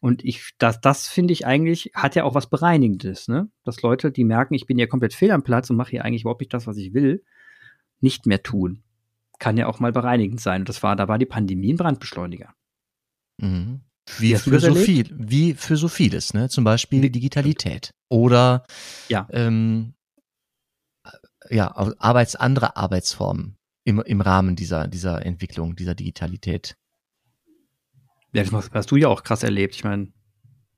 [0.00, 3.48] Und ich, das, das finde ich eigentlich, hat ja auch was Bereinigendes, ne?
[3.62, 6.22] Dass Leute, die merken, ich bin ja komplett fehl am Platz und mache hier eigentlich
[6.22, 7.24] überhaupt nicht das, was ich will,
[8.00, 8.82] nicht mehr tun.
[9.38, 10.62] Kann ja auch mal bereinigend sein.
[10.62, 12.52] Und das war, da war die Pandemie ein Brandbeschleuniger.
[13.38, 13.82] Mhm.
[14.18, 16.48] Wie für so viel, wie für so vieles, ne?
[16.48, 17.92] Zum Beispiel die Digitalität.
[18.08, 18.64] Oder
[19.08, 19.28] ja.
[19.30, 19.94] Ähm,
[21.48, 26.76] ja, Arbeits, andere Arbeitsformen im, im Rahmen dieser, dieser Entwicklung, dieser Digitalität.
[28.32, 29.74] Ja, das hast du ja auch krass erlebt.
[29.74, 30.08] Ich meine,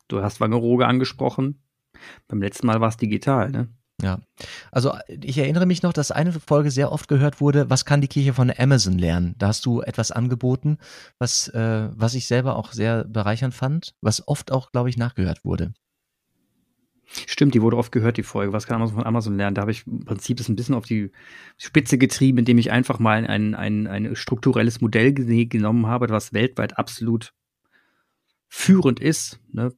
[0.08, 1.62] du hast Wangerooge angesprochen.
[2.26, 3.68] Beim letzten Mal war es digital, ne?
[4.02, 4.18] Ja,
[4.72, 8.08] also ich erinnere mich noch, dass eine Folge sehr oft gehört wurde, was kann die
[8.08, 9.36] Kirche von Amazon lernen?
[9.38, 10.78] Da hast du etwas angeboten,
[11.20, 15.44] was, äh, was ich selber auch sehr bereichernd fand, was oft auch, glaube ich, nachgehört
[15.44, 15.74] wurde.
[17.06, 18.52] Stimmt, die wurde oft gehört, die Folge.
[18.52, 19.54] Was kann man von Amazon lernen?
[19.54, 21.10] Da habe ich im Prinzip das ein bisschen auf die
[21.56, 26.78] Spitze getrieben, indem ich einfach mal ein, ein, ein strukturelles Modell genommen habe, was weltweit
[26.78, 27.34] absolut
[28.48, 29.72] führend ist, ne,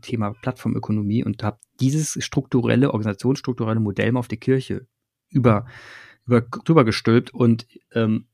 [0.00, 4.86] Thema Plattformökonomie, und habe dieses strukturelle, organisationsstrukturelle Modell mal auf die Kirche
[5.28, 5.66] über,
[6.26, 7.34] über drüber gestülpt.
[7.34, 8.26] Und ähm,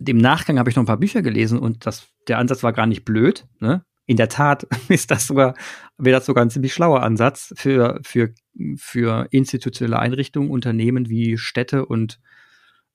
[0.00, 2.86] dem Nachgang habe ich noch ein paar Bücher gelesen und das, der Ansatz war gar
[2.86, 3.46] nicht blöd.
[3.60, 3.84] Ne?
[4.10, 5.54] In der Tat ist das sogar,
[5.96, 8.34] wäre das sogar ein ziemlich schlauer Ansatz für, für,
[8.76, 12.18] für institutionelle Einrichtungen, Unternehmen wie Städte und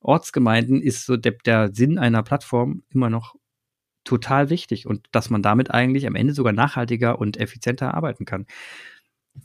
[0.01, 3.36] Ortsgemeinden ist so der, der Sinn einer Plattform immer noch
[4.04, 8.45] total wichtig und dass man damit eigentlich am Ende sogar nachhaltiger und effizienter arbeiten kann.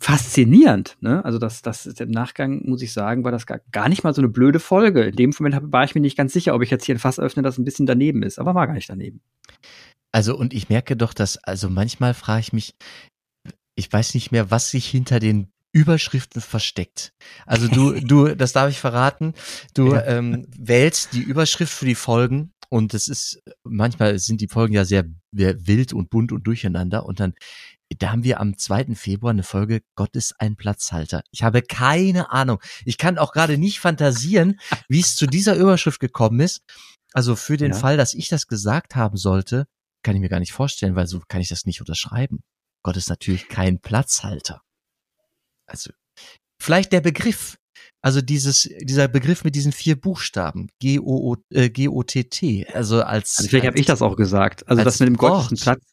[0.00, 0.96] faszinierend.
[1.00, 1.24] Ne?
[1.24, 4.22] Also das, das im Nachgang, muss ich sagen, war das gar, gar nicht mal so
[4.22, 5.04] eine blöde Folge.
[5.04, 7.20] In dem Moment war ich mir nicht ganz sicher, ob ich jetzt hier ein Fass
[7.20, 8.40] öffne, das ein bisschen daneben ist.
[8.40, 9.20] Aber war gar nicht daneben.
[10.12, 12.74] Also und ich merke doch, dass, also manchmal frage ich mich,
[13.76, 17.12] ich weiß nicht mehr, was sich hinter den Überschriften versteckt.
[17.46, 19.34] Also du, du, das darf ich verraten,
[19.74, 20.04] du ja.
[20.04, 24.84] ähm, wählst die Überschrift für die Folgen und es ist, manchmal sind die Folgen ja
[24.84, 27.34] sehr wild und bunt und durcheinander und dann
[27.98, 28.94] da haben wir am 2.
[28.94, 31.22] Februar eine Folge Gott ist ein Platzhalter.
[31.32, 32.60] Ich habe keine Ahnung.
[32.84, 36.62] Ich kann auch gerade nicht fantasieren, wie es zu dieser Überschrift gekommen ist.
[37.12, 37.76] Also für den ja.
[37.76, 39.66] Fall, dass ich das gesagt haben sollte,
[40.02, 42.40] kann ich mir gar nicht vorstellen, weil so kann ich das nicht unterschreiben.
[42.82, 44.62] Gott ist natürlich kein Platzhalter.
[45.66, 45.90] Also
[46.58, 47.58] vielleicht der Begriff,
[48.00, 53.38] also dieses, dieser Begriff mit diesen vier Buchstaben, G-O-T-T, äh, also als.
[53.38, 54.68] Also vielleicht habe ich das auch gesagt.
[54.68, 55.84] Also das mit dem Gott ist ein Platz,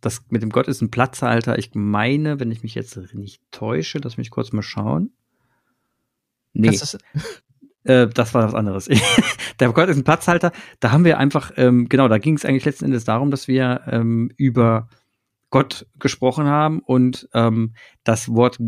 [0.00, 1.58] das mit dem Gott ist ein Platzhalter.
[1.58, 5.12] Ich meine, wenn ich mich jetzt nicht täusche, lass mich kurz mal schauen.
[6.52, 6.76] Nee.
[6.76, 6.98] Das,
[7.84, 8.88] äh, das war was anderes.
[9.60, 10.52] der Gott ist ein Platzhalter.
[10.80, 13.82] Da haben wir einfach, ähm, genau, da ging es eigentlich letzten Endes darum, dass wir
[13.86, 14.88] ähm, über
[15.50, 18.58] Gott gesprochen haben und ähm, das Wort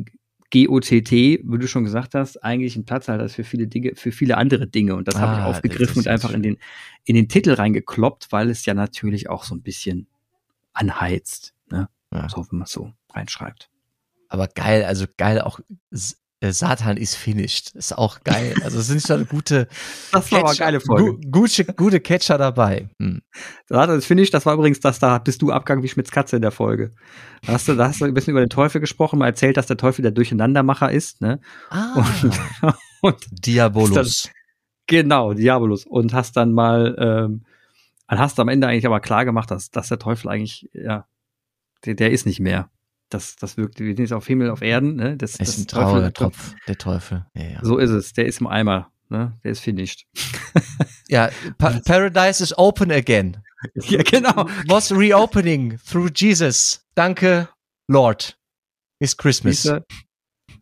[0.53, 4.37] GOTT, wie du schon gesagt hast, eigentlich ein Platzhalter ist für viele Dinge, für viele
[4.37, 4.95] andere Dinge.
[4.95, 6.59] Und das ah, habe ich aufgegriffen und einfach in den,
[7.05, 10.07] in den Titel reingekloppt, weil es ja natürlich auch so ein bisschen
[10.73, 11.55] anheizt.
[11.71, 11.89] Ne?
[12.13, 12.29] Ja.
[12.29, 13.71] So, wenn man es so reinschreibt.
[14.29, 15.61] Aber geil, also geil auch
[16.41, 17.75] äh, Satan ist finished.
[17.75, 18.55] Ist auch geil.
[18.63, 19.69] Also sind schon gute,
[20.13, 21.15] das war Catcher, geile Folge.
[21.15, 22.91] Gu gute, gute Catcher dabei.
[23.01, 23.23] Hm.
[23.67, 24.35] Satan ist finished.
[24.35, 26.93] Das war übrigens das, da bist du abgegangen wie Schmitz Katze in der Folge.
[27.47, 29.67] Da hast du, da hast du ein bisschen über den Teufel gesprochen, mal erzählt, dass
[29.67, 31.41] der Teufel der Durcheinandermacher ist, ne?
[31.71, 31.95] Ah.
[31.95, 34.31] Und, und Diabolus.
[34.87, 35.87] Genau, Diabolus.
[35.87, 37.47] Und hast dann mal, ähm,
[38.09, 41.07] dann hast du am Ende eigentlich aber klar gemacht, dass, dass der Teufel eigentlich, ja,
[41.85, 42.71] der, der ist nicht mehr
[43.09, 45.17] das, das wirkt, wir sind jetzt auf Himmel, auf Erden, ne?
[45.17, 47.27] Das, ist das ein trauriger Tropf, der Teufel.
[47.35, 47.59] Ja, ja.
[47.63, 49.39] So ist es, der ist im Eimer, ne?
[49.45, 50.07] Der ist finished.
[51.09, 53.39] ja, pa Paradise is open again.
[53.75, 54.47] Ja, genau.
[54.69, 56.85] Was reopening through Jesus.
[56.95, 57.49] Danke,
[57.89, 58.39] Lord.
[59.01, 59.69] Is Christmas.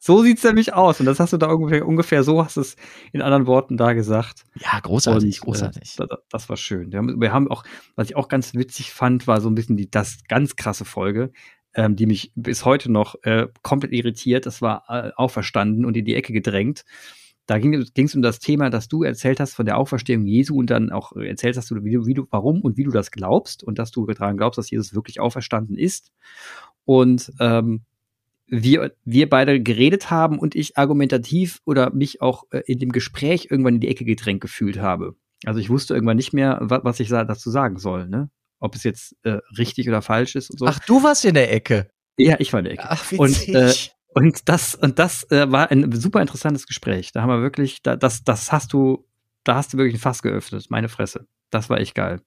[0.00, 1.00] So sieht's nämlich aus.
[1.00, 2.76] Und das hast du da ungefähr, ungefähr so hast du es
[3.12, 4.44] in anderen Worten da gesagt.
[4.54, 5.98] Ja, großartig, und, äh, großartig.
[5.98, 6.92] Äh, das, das, war schön.
[6.92, 7.64] Wir haben, wir haben auch,
[7.96, 11.32] was ich auch ganz witzig fand, war so ein bisschen die, das ganz krasse Folge
[11.74, 14.46] ähm, die mich bis heute noch äh, komplett irritiert.
[14.46, 16.84] Das war äh, auferstanden und in die Ecke gedrängt.
[17.46, 20.70] Da ging es um das Thema, dass du erzählt hast von der Auferstehung Jesu und
[20.70, 23.78] dann auch erzählt hast, wie, du, wie du, warum und wie du das glaubst und
[23.78, 26.10] dass du daran glaubst, dass Jesus wirklich auferstanden ist.
[26.86, 27.82] Und ähm,
[28.46, 33.48] wir, wir beide geredet haben und ich argumentativ oder mich auch äh, in dem Gespräch
[33.50, 35.14] irgendwann in die Ecke gedrängt gefühlt habe.
[35.44, 38.08] Also ich wusste irgendwann nicht mehr, was, was ich dazu sagen soll.
[38.08, 38.30] Ne?
[38.60, 40.66] Ob es jetzt äh, richtig oder falsch ist und so.
[40.66, 41.90] Ach, du warst in der Ecke.
[42.16, 42.84] Ja, ich war in der Ecke.
[42.88, 43.72] Ach, und, äh,
[44.14, 47.12] und das und das äh, war ein super interessantes Gespräch.
[47.12, 49.06] Da haben wir wirklich, da, das, das hast du,
[49.42, 50.66] da hast du wirklich ein Fass geöffnet.
[50.70, 51.26] Meine Fresse.
[51.50, 52.20] Das war echt geil.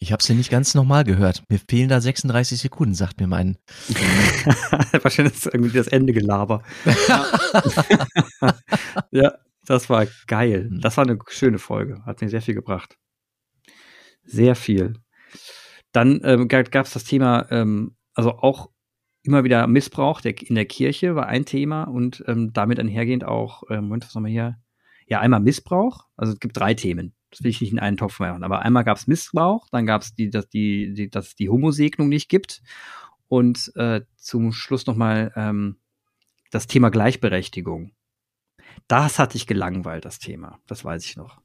[0.00, 1.42] Ich habe es ja nicht ganz nochmal gehört.
[1.48, 3.58] Mir fehlen da 36 Sekunden, sagt mir mein.
[5.02, 6.62] Wahrscheinlich ist irgendwie das Ende Gelaber.
[9.10, 9.34] ja,
[9.66, 10.68] das war geil.
[10.70, 10.80] Hm.
[10.80, 12.02] Das war eine schöne Folge.
[12.06, 12.96] Hat mir sehr viel gebracht.
[14.22, 14.94] Sehr viel.
[15.92, 18.70] Dann ähm, gab es das Thema, ähm, also auch
[19.22, 23.62] immer wieder Missbrauch der, in der Kirche war ein Thema und ähm, damit einhergehend auch,
[23.70, 24.58] ähm, Moment, was wir hier?
[25.06, 27.14] Ja, einmal Missbrauch, also es gibt drei Themen.
[27.30, 28.42] Das will ich nicht in einen Topf machen.
[28.42, 32.08] Aber einmal gab es Missbrauch, dann gab es die, dass die, die, dass die Homosegnung
[32.08, 32.62] nicht gibt.
[33.26, 35.78] Und äh, zum Schluss nochmal ähm,
[36.50, 37.92] das Thema Gleichberechtigung.
[38.86, 40.58] Das hat dich gelangweilt, das Thema.
[40.66, 41.38] Das weiß ich noch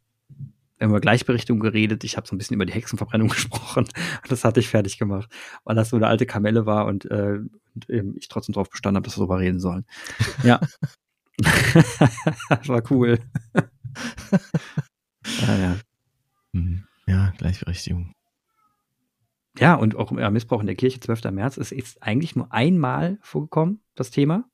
[0.80, 2.04] über Gleichberechtigung geredet.
[2.04, 3.88] Ich habe so ein bisschen über die Hexenverbrennung gesprochen.
[4.28, 5.30] Das hatte ich fertig gemacht,
[5.64, 7.40] weil das so eine alte Kamelle war und, äh,
[7.76, 9.86] und eben ich trotzdem darauf bestanden habe, dass wir darüber reden sollen.
[10.44, 10.60] Ja.
[11.38, 13.20] das war cool.
[15.42, 15.76] ja, ja.
[16.52, 16.84] Mhm.
[17.08, 18.14] ja, Gleichberechtigung.
[19.60, 21.26] Ja, und auch Missbrauch in der Kirche, 12.
[21.26, 24.46] März, ist jetzt eigentlich nur einmal vorgekommen, das Thema.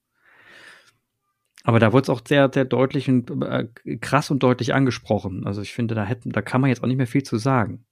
[1.63, 3.67] Aber da wurde es auch sehr, sehr deutlich und äh,
[3.99, 5.45] krass und deutlich angesprochen.
[5.45, 7.85] Also ich finde, da hätten, da kann man jetzt auch nicht mehr viel zu sagen.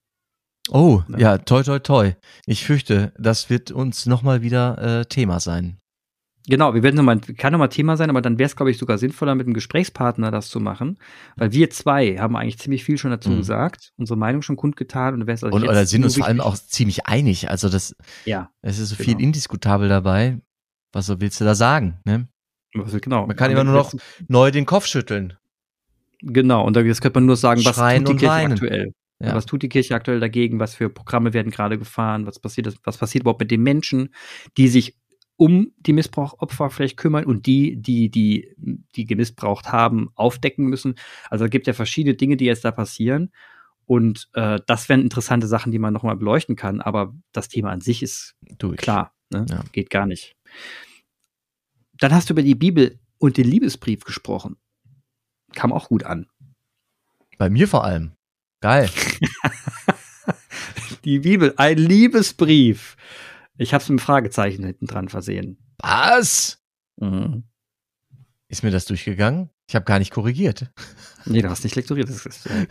[0.69, 2.13] Oh, ja, ja toi, toi, toi.
[2.45, 5.77] Ich fürchte, das wird uns nochmal wieder äh, Thema sein.
[6.49, 8.97] Genau, wir werden nochmal, kann nochmal Thema sein, aber dann wäre es, glaube ich, sogar
[8.97, 10.97] sinnvoller, mit einem Gesprächspartner das zu machen.
[11.35, 13.37] Weil wir zwei haben eigentlich ziemlich viel schon dazu mhm.
[13.37, 16.39] gesagt, unsere Meinung schon kundgetan und wäre es also Und oder sind uns vor allem
[16.39, 17.49] auch ziemlich einig.
[17.49, 19.05] Also das, ja, es ist so genau.
[19.05, 20.39] viel indiskutabel dabei.
[20.93, 22.29] Was willst du da sagen, ne?
[22.85, 23.27] Genau.
[23.27, 23.93] Man kann immer nur noch
[24.27, 25.33] neu den Kopf schütteln.
[26.21, 28.53] Genau, und jetzt könnte man nur sagen, was Schreien tut die Kirche weinen.
[28.53, 28.93] aktuell?
[29.19, 29.35] Ja.
[29.35, 30.59] Was tut die Kirche aktuell dagegen?
[30.59, 32.25] Was für Programme werden gerade gefahren?
[32.25, 34.13] Was passiert, was passiert überhaupt mit den Menschen,
[34.57, 34.95] die sich
[35.37, 38.55] um die Missbrauchopfer vielleicht kümmern und die, die, die,
[38.95, 40.95] die gemissbraucht haben, aufdecken müssen.
[41.29, 43.31] Also es gibt ja verschiedene Dinge, die jetzt da passieren.
[43.85, 46.81] Und äh, das wären interessante Sachen, die man nochmal beleuchten kann.
[46.81, 48.77] Aber das Thema an sich ist Durch.
[48.77, 49.13] klar.
[49.31, 49.45] Ne?
[49.49, 49.63] Ja.
[49.71, 50.35] Geht gar nicht.
[51.99, 54.57] Dann hast du über die Bibel und den Liebesbrief gesprochen.
[55.53, 56.27] Kam auch gut an.
[57.37, 58.13] Bei mir vor allem.
[58.61, 58.89] Geil.
[61.05, 62.95] die Bibel, ein Liebesbrief.
[63.57, 65.57] Ich habe es mit einem Fragezeichen hinten dran versehen.
[65.79, 66.61] Was?
[66.99, 67.43] Mhm.
[68.49, 69.49] Ist mir das durchgegangen?
[69.67, 70.71] Ich habe gar nicht korrigiert.
[71.25, 72.09] Nee, du hast nicht lektoriert.
[72.09, 72.67] Das ist, äh,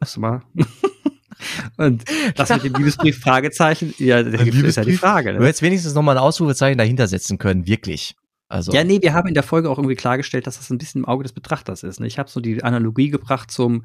[0.00, 0.42] musst du mal.
[1.76, 2.04] Und
[2.36, 5.32] das mit dem Liebesbrief Fragezeichen, ja, da gibt es ja die Frage.
[5.32, 5.38] Ne?
[5.38, 8.16] Du hättest wenigstens nochmal ein Ausrufezeichen dahinter setzen können, wirklich.
[8.48, 8.72] Also.
[8.72, 11.04] Ja, nee, wir haben in der Folge auch irgendwie klargestellt, dass das ein bisschen im
[11.04, 12.00] Auge des Betrachters ist.
[12.00, 12.06] Ne?
[12.06, 13.84] Ich habe so die Analogie gebracht zum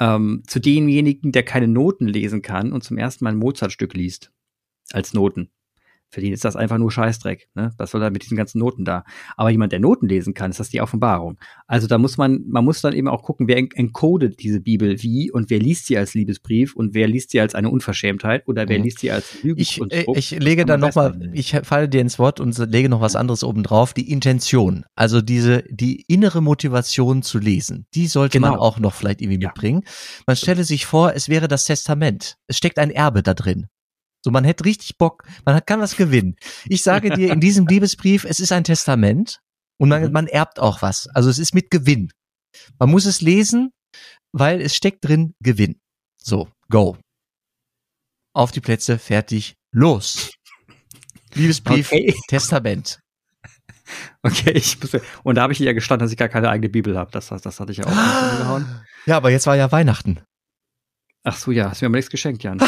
[0.00, 4.32] ähm, zu demjenigen, der keine Noten lesen kann und zum ersten Mal ein Mozartstück liest
[4.90, 5.50] als Noten.
[6.12, 7.48] Für den ist das einfach nur Scheißdreck.
[7.54, 7.72] Ne?
[7.78, 9.02] Was soll er mit diesen ganzen Noten da?
[9.34, 11.38] Aber jemand, der Noten lesen kann, ist das die Offenbarung.
[11.66, 15.30] Also da muss man, man muss dann eben auch gucken, wer encodet diese Bibel wie
[15.30, 18.78] und wer liest sie als Liebesbrief und wer liest sie als eine Unverschämtheit oder wer
[18.78, 18.84] mhm.
[18.84, 20.18] liest sie als Lügen ich, und Druck.
[20.18, 23.62] Ich lege da nochmal, ich falle dir ins Wort und lege noch was anderes oben
[23.62, 23.94] drauf.
[23.94, 28.50] Die Intention, also diese, die innere Motivation zu lesen, die sollte genau.
[28.50, 29.48] man auch noch vielleicht irgendwie ja.
[29.48, 29.84] mitbringen.
[30.26, 32.36] Man stelle sich vor, es wäre das Testament.
[32.48, 33.68] Es steckt ein Erbe da drin.
[34.24, 36.36] So, man hätte richtig Bock, man kann was gewinnen.
[36.66, 39.40] Ich sage dir in diesem Liebesbrief, es ist ein Testament
[39.78, 40.12] und man, mhm.
[40.12, 41.08] man erbt auch was.
[41.08, 42.12] Also es ist mit Gewinn.
[42.78, 43.72] Man muss es lesen,
[44.32, 45.80] weil es steckt drin Gewinn.
[46.16, 46.96] So, go.
[48.32, 50.30] Auf die Plätze, fertig, los.
[51.34, 52.14] Liebesbrief, okay.
[52.28, 52.98] Testament.
[54.22, 56.96] Okay, ich muss, und da habe ich ja gestanden, dass ich gar keine eigene Bibel
[56.96, 57.10] habe.
[57.10, 58.80] Das, das, hatte ich ja auch nicht gehauen.
[59.04, 60.20] Ja, aber jetzt war ja Weihnachten.
[61.24, 62.58] Ach so, ja, hast mir aber nichts geschenkt, Jan.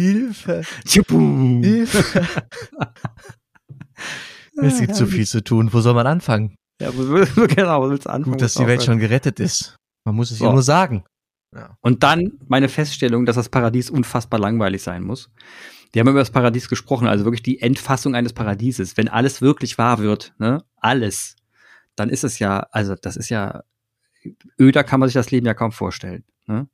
[0.00, 0.62] Hilfe.
[0.86, 2.26] Hilfe.
[4.62, 5.72] es gibt so viel zu tun.
[5.72, 6.56] Wo soll man anfangen?
[6.80, 8.32] Ja, genau, wo willst du anfangen?
[8.32, 9.76] Gut, dass die Welt schon gerettet ist.
[10.04, 10.46] Man muss es so.
[10.46, 11.04] ja nur sagen.
[11.54, 11.76] Ja.
[11.80, 15.30] Und dann meine Feststellung, dass das Paradies unfassbar langweilig sein muss.
[15.92, 18.96] Wir haben über das Paradies gesprochen, also wirklich die Endfassung eines Paradieses.
[18.96, 21.36] Wenn alles wirklich wahr wird, ne, alles,
[21.96, 23.62] dann ist es ja, also das ist ja,
[24.58, 26.24] öder kann man sich das Leben ja kaum vorstellen.
[26.46, 26.68] Ne?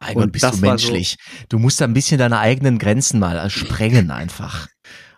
[0.00, 1.16] Mein Gott, bist du menschlich.
[1.20, 4.68] So du musst da ein bisschen deine eigenen Grenzen mal äh, sprengen einfach.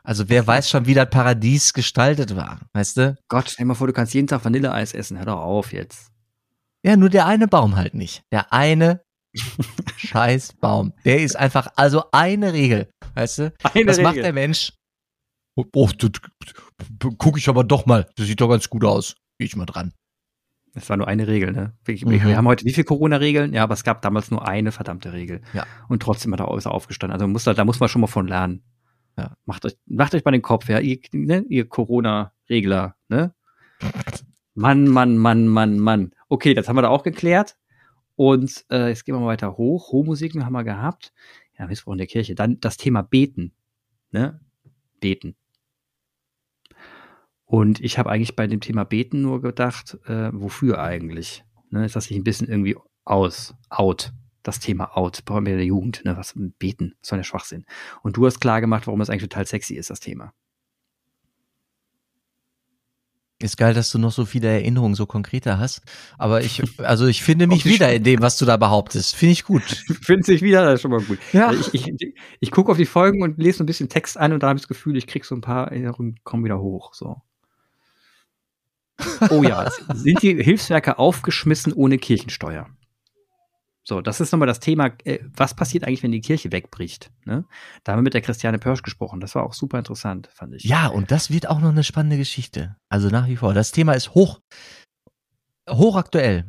[0.04, 3.16] Also wer weiß schon, wie das Paradies gestaltet war, weißt du?
[3.28, 5.18] Gott, stell dir mal vor, du kannst jeden Tag Vanilleeis essen.
[5.18, 6.10] Hör doch auf jetzt.
[6.84, 8.24] Ja, nur der eine Baum halt nicht.
[8.32, 9.02] Der eine
[9.96, 10.92] scheiß Baum.
[11.04, 13.42] Der ist einfach, also eine Regel, weißt du?
[13.62, 14.02] Eine Was Regel.
[14.02, 14.72] macht der Mensch?
[15.54, 15.88] Oh, oh
[17.18, 18.08] guck ich aber doch mal.
[18.16, 19.14] Das sieht doch ganz gut aus.
[19.38, 19.92] Geh ich mal dran.
[20.74, 21.74] Es war nur eine Regel, ne?
[21.84, 22.10] Wir, mhm.
[22.10, 23.52] wir haben heute wie viele Corona-Regeln?
[23.52, 25.42] Ja, aber es gab damals nur eine verdammte Regel.
[25.52, 25.66] Ja.
[25.88, 27.12] Und trotzdem hat er ist aufgestanden.
[27.12, 28.62] Also muss da, da muss man schon mal von lernen.
[29.18, 29.36] Ja.
[29.44, 31.44] Macht euch, macht euch mal den Kopf, ja, ihr, ne?
[31.48, 33.34] ihr Corona-Regler, ne?
[34.54, 36.12] Mann, Mann, Mann, Mann, Mann.
[36.28, 37.56] Okay, das haben wir da auch geklärt.
[38.16, 39.92] Und äh, jetzt gehen wir mal weiter hoch.
[39.92, 41.12] Hohmusiken haben wir gehabt.
[41.58, 42.34] Ja, Missbrauch in der Kirche.
[42.34, 43.52] Dann das Thema Beten.
[44.10, 44.40] Ne?
[45.00, 45.36] Beten.
[47.52, 51.44] Und ich habe eigentlich bei dem Thema Beten nur gedacht, äh, wofür eigentlich?
[51.68, 54.14] Ne, ist das nicht ein bisschen irgendwie aus, out?
[54.42, 57.66] Das Thema out, brauchen wir in der Jugend, ne, was beten, so ein Schwachsinn.
[58.02, 60.32] Und du hast klar gemacht, warum das eigentlich total sexy ist, das Thema.
[63.38, 65.82] Ist geil, dass du noch so viele Erinnerungen so konkreter hast.
[66.16, 69.14] Aber ich, also ich finde mich wieder in dem, was du da behauptest.
[69.14, 69.62] Finde ich gut.
[70.00, 71.18] Findest dich wieder, das ist schon mal gut.
[71.34, 71.52] Ja.
[71.52, 74.42] Ich, ich, ich gucke auf die Folgen und lese so ein bisschen Text an und
[74.42, 76.94] da habe ich das Gefühl, ich krieg so ein paar Erinnerungen, kommen wieder hoch.
[76.94, 77.20] So.
[79.30, 82.68] Oh ja, sind die Hilfswerke aufgeschmissen ohne Kirchensteuer?
[83.84, 87.10] So, das ist nochmal das Thema, äh, was passiert eigentlich, wenn die Kirche wegbricht?
[87.24, 87.44] Ne?
[87.82, 89.20] Da haben wir mit der Christiane Pörsch gesprochen.
[89.20, 90.64] Das war auch super interessant, fand ich.
[90.64, 92.76] Ja, und das wird auch noch eine spannende Geschichte.
[92.88, 93.54] Also nach wie vor.
[93.54, 94.40] Das Thema ist hoch,
[95.68, 96.44] hochaktuell.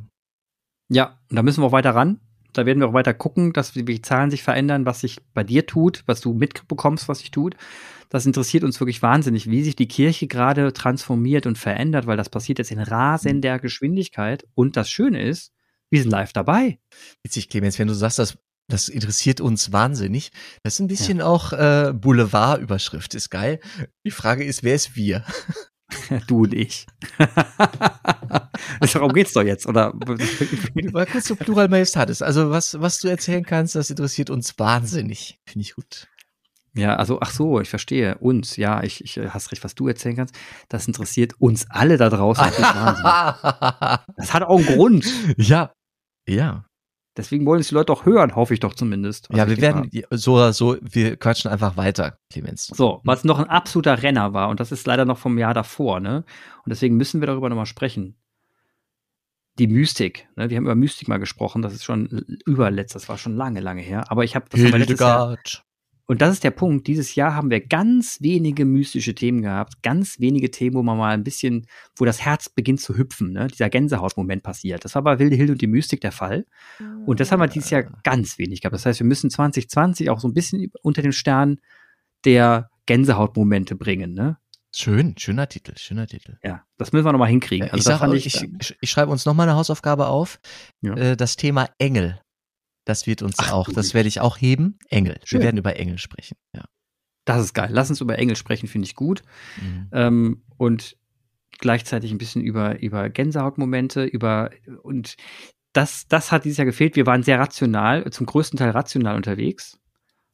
[0.89, 2.19] Ja, und da müssen wir auch weiter ran.
[2.53, 5.65] Da werden wir auch weiter gucken, dass die Zahlen sich verändern, was sich bei dir
[5.65, 7.55] tut, was du mitbekommst, was sich tut.
[8.09, 12.29] Das interessiert uns wirklich wahnsinnig, wie sich die Kirche gerade transformiert und verändert, weil das
[12.29, 14.45] passiert jetzt in rasender Geschwindigkeit.
[14.53, 15.51] Und das Schöne ist,
[15.89, 16.79] wir sind live dabei.
[17.23, 18.37] Witzig, Clemens, wenn du sagst, das,
[18.67, 20.31] das interessiert uns wahnsinnig.
[20.61, 21.25] Das ist ein bisschen ja.
[21.25, 23.59] auch äh, Boulevardüberschrift, ist geil.
[24.05, 25.25] Die Frage ist, wer ist wir?
[26.27, 26.85] du und ich.
[28.93, 29.93] Darum geht's doch jetzt, oder?
[30.91, 32.21] Mal kurz zu Plural Majestatis.
[32.21, 35.39] Also was, was du erzählen kannst, das interessiert uns wahnsinnig.
[35.45, 36.07] Finde ich gut.
[36.75, 38.17] Ja, also, ach so, ich verstehe.
[38.17, 40.35] Uns, ja, ich, ich äh, hast recht, was du erzählen kannst.
[40.69, 42.45] Das interessiert uns alle da draußen.
[44.17, 45.05] das hat auch einen Grund.
[45.37, 45.71] Ja,
[46.27, 46.65] ja.
[47.15, 49.29] Deswegen wollen es die Leute auch hören, hoffe ich doch zumindest.
[49.31, 52.67] Ja, wir werden so oder so, wir quatschen einfach weiter, Clemens.
[52.67, 55.99] So, was noch ein absoluter Renner war, und das ist leider noch vom Jahr davor,
[55.99, 56.23] ne?
[56.65, 58.15] Und deswegen müssen wir darüber nochmal sprechen.
[59.59, 60.49] Die Mystik, ne?
[60.49, 62.07] Wir haben über Mystik mal gesprochen, das ist schon
[62.47, 64.05] überletzt, das war schon lange, lange her.
[64.09, 65.37] Aber ich habe das letztes Jahr,
[66.05, 66.87] und das ist der Punkt.
[66.87, 71.13] Dieses Jahr haben wir ganz wenige mystische Themen gehabt, ganz wenige Themen, wo man mal
[71.13, 73.47] ein bisschen, wo das Herz beginnt zu hüpfen, ne?
[73.47, 74.83] dieser Gänsehautmoment passiert.
[74.83, 76.45] Das war bei Wilde Hilde und die Mystik der Fall.
[77.05, 78.73] Und das haben wir dieses Jahr ganz wenig gehabt.
[78.73, 81.59] Das heißt, wir müssen 2020 auch so ein bisschen unter den Stern
[82.25, 84.13] der Gänsehautmomente bringen.
[84.13, 84.37] Ne?
[84.75, 86.37] Schön, schöner Titel, schöner Titel.
[86.43, 87.69] Ja, das müssen wir nochmal hinkriegen.
[87.69, 90.39] Also ich, sag, ich, ich, ich, schreibe uns nochmal eine Hausaufgabe auf.
[90.81, 90.95] Ja.
[90.95, 92.19] Äh, das Thema Engel.
[92.85, 94.77] Das wird uns Ach, auch, das werde ich auch heben.
[94.89, 95.19] Engel.
[95.23, 95.39] Schön.
[95.39, 96.35] Wir werden über Engel sprechen.
[96.53, 96.65] Ja.
[97.25, 97.69] Das ist geil.
[97.71, 99.21] Lass uns über Engel sprechen, finde ich gut.
[99.61, 99.87] Mhm.
[99.91, 100.97] Ähm, und
[101.59, 104.49] gleichzeitig ein bisschen über, über Gänsehautmomente, über
[104.81, 105.15] und
[105.71, 106.95] das, das hat dieses Jahr gefehlt.
[106.95, 109.79] Wir waren sehr rational, zum größten Teil rational unterwegs,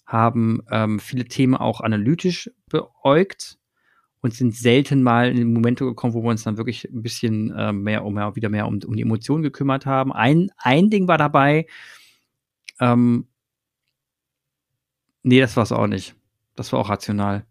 [0.05, 3.57] haben ähm, viele Themen auch analytisch beäugt
[4.21, 7.71] und sind selten mal in Momente gekommen, wo wir uns dann wirklich ein bisschen äh,
[7.71, 10.11] mehr um mehr, wieder mehr um, um die Emotionen gekümmert haben.
[10.11, 11.67] Ein, ein Ding war dabei,
[12.79, 13.27] ähm,
[15.23, 16.15] nee, das war es auch nicht.
[16.55, 17.45] Das war auch rational.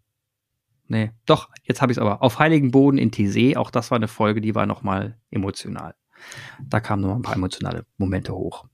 [0.86, 2.22] Nee, doch, jetzt habe ich es aber.
[2.22, 5.94] Auf Heiligen Boden in Tise, auch das war eine Folge, die war nochmal emotional.
[6.62, 8.66] Da kamen noch ein paar emotionale Momente hoch.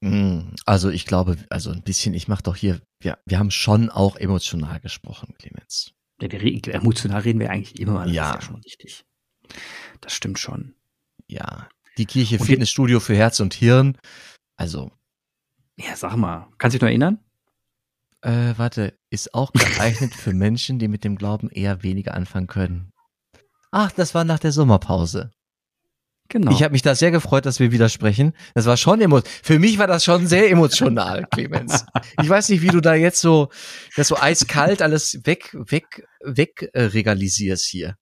[0.00, 3.90] Mm, also ich glaube, also ein bisschen, ich mache doch hier, wir, wir haben schon
[3.90, 5.92] auch emotional gesprochen, Clemens.
[6.20, 8.30] Ja, wir, emotional reden wir eigentlich immer, das ja.
[8.30, 9.04] ist ja schon richtig.
[10.00, 10.74] Das stimmt schon.
[11.26, 11.68] Ja,
[11.98, 13.98] die Kirche und Fitnessstudio für Herz und Hirn,
[14.56, 14.90] also
[15.78, 17.18] ja, sag mal, kannst du dich noch erinnern?
[18.20, 22.92] Äh, warte, ist auch geeignet für Menschen, die mit dem Glauben eher weniger anfangen können.
[23.70, 25.30] Ach, das war nach der Sommerpause.
[26.30, 26.50] Genau.
[26.52, 28.34] Ich habe mich da sehr gefreut, dass wir wieder sprechen.
[28.54, 29.40] Das war schon emotional.
[29.42, 31.86] Für mich war das schon sehr emotional, Clemens.
[32.20, 33.48] Ich weiß nicht, wie du da jetzt so,
[33.96, 37.96] das so eiskalt alles weg, weg, weg äh, regalisierst hier.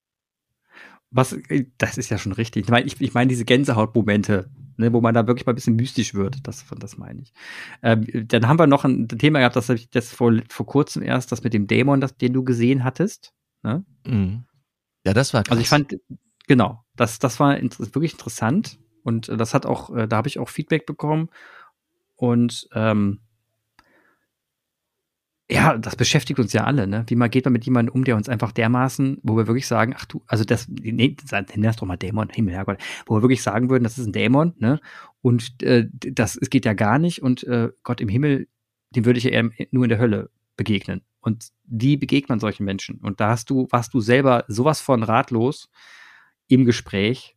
[1.11, 2.65] Was, äh, das ist ja schon richtig.
[2.65, 5.77] Ich meine, ich, ich meine diese Gänsehautmomente, ne, wo man da wirklich mal ein bisschen
[5.77, 6.47] mystisch wird.
[6.47, 7.33] Das, das meine ich.
[7.83, 11.03] Ähm, dann haben wir noch ein Thema gehabt, das habe ich das vor, vor kurzem
[11.03, 13.33] erst, das mit dem Dämon, das, den du gesehen hattest.
[13.63, 13.85] Ne?
[14.07, 14.45] Mhm.
[15.05, 15.53] Ja, das war krass.
[15.53, 15.97] Also ich fand,
[16.47, 20.39] genau, das, das war inter wirklich interessant und das hat auch, äh, da habe ich
[20.39, 21.29] auch Feedback bekommen
[22.17, 23.21] und ähm,
[25.49, 27.05] ja, das beschäftigt uns ja alle, ne?
[27.07, 29.95] Wie man geht man mit jemandem um, der uns einfach dermaßen, wo wir wirklich sagen,
[29.97, 33.43] ach du, also das, nee, nenn das doch mal Dämon, Himmel, Herrgott, wo wir wirklich
[33.43, 34.81] sagen würden, das ist ein Dämon, ne?
[35.23, 38.49] Und äh, das, es geht ja gar nicht und äh, Gott im Himmel,
[38.91, 41.03] dem würde ich ja eher nur in der Hölle begegnen.
[41.21, 42.99] Und wie begegnet man solchen Menschen?
[42.99, 45.69] Und da hast du, warst du selber sowas von ratlos
[46.49, 47.37] im Gespräch,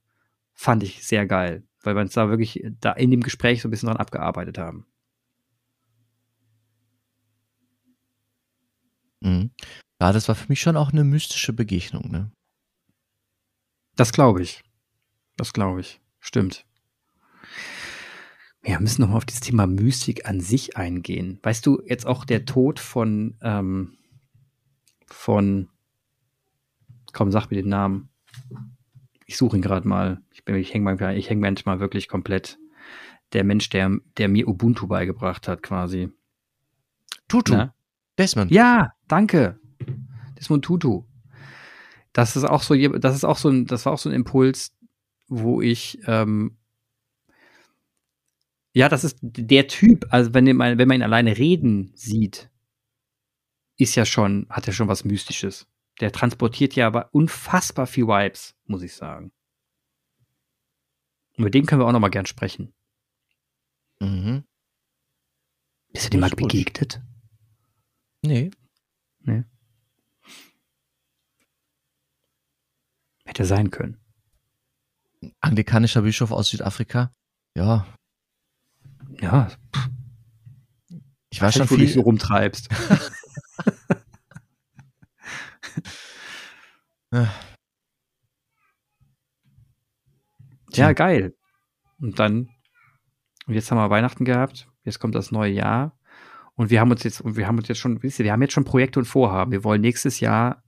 [0.53, 3.71] fand ich sehr geil, weil wir uns da wirklich da in dem Gespräch so ein
[3.71, 4.85] bisschen dran abgearbeitet haben.
[9.21, 9.51] Mhm.
[10.01, 12.31] Ja, das war für mich schon auch eine mystische Begegnung, ne?
[13.95, 14.63] Das glaube ich.
[15.35, 15.99] Das glaube ich.
[16.19, 16.65] Stimmt.
[18.61, 21.39] Wir müssen noch mal auf das Thema Mystik an sich eingehen.
[21.43, 23.97] Weißt du, jetzt auch der Tod von, ähm,
[25.05, 25.69] von,
[27.13, 28.09] komm, sag mir den Namen.
[29.25, 30.21] Ich suche ihn gerade mal.
[30.31, 32.57] Ich, ich hänge manchmal, ich häng manchmal wirklich komplett.
[33.33, 36.09] Der Mensch, der, der mir Ubuntu beigebracht hat, quasi.
[37.27, 37.53] Tutu.
[37.53, 37.75] Na?
[38.17, 38.51] Desmond.
[38.51, 39.59] Ja, danke.
[40.39, 41.03] Desmond Tutu.
[42.13, 44.75] Das ist auch so, das ist auch so ein, das war auch so ein Impuls,
[45.27, 46.57] wo ich, ähm,
[48.73, 52.49] ja, das ist der Typ, also wenn man, wenn man ihn alleine reden sieht,
[53.77, 55.67] ist ja schon, hat er schon was Mystisches.
[55.99, 59.31] Der transportiert ja aber unfassbar viel Vibes, muss ich sagen.
[61.37, 62.73] Und mit dem können wir auch noch mal gern sprechen.
[63.99, 64.43] Mhm.
[65.91, 67.01] Bist du dem mal begegnet?
[68.21, 68.51] Nee.
[69.19, 69.43] Nee.
[73.29, 74.01] Hätte sein können.
[75.39, 77.11] Anglikanischer Bischof aus Südafrika?
[77.55, 77.85] Ja.
[79.21, 79.51] Ja.
[81.29, 82.69] Ich weiß schon, wo du so rumtreibst.
[90.71, 91.35] ja, geil.
[91.99, 92.49] Und dann,
[93.45, 95.95] und jetzt haben wir Weihnachten gehabt, jetzt kommt das neue Jahr.
[96.55, 98.41] Und wir haben uns jetzt, und wir haben uns jetzt schon, wisst ihr, wir haben
[98.41, 99.51] jetzt schon Projekte und Vorhaben.
[99.51, 100.63] Wir wollen nächstes Jahr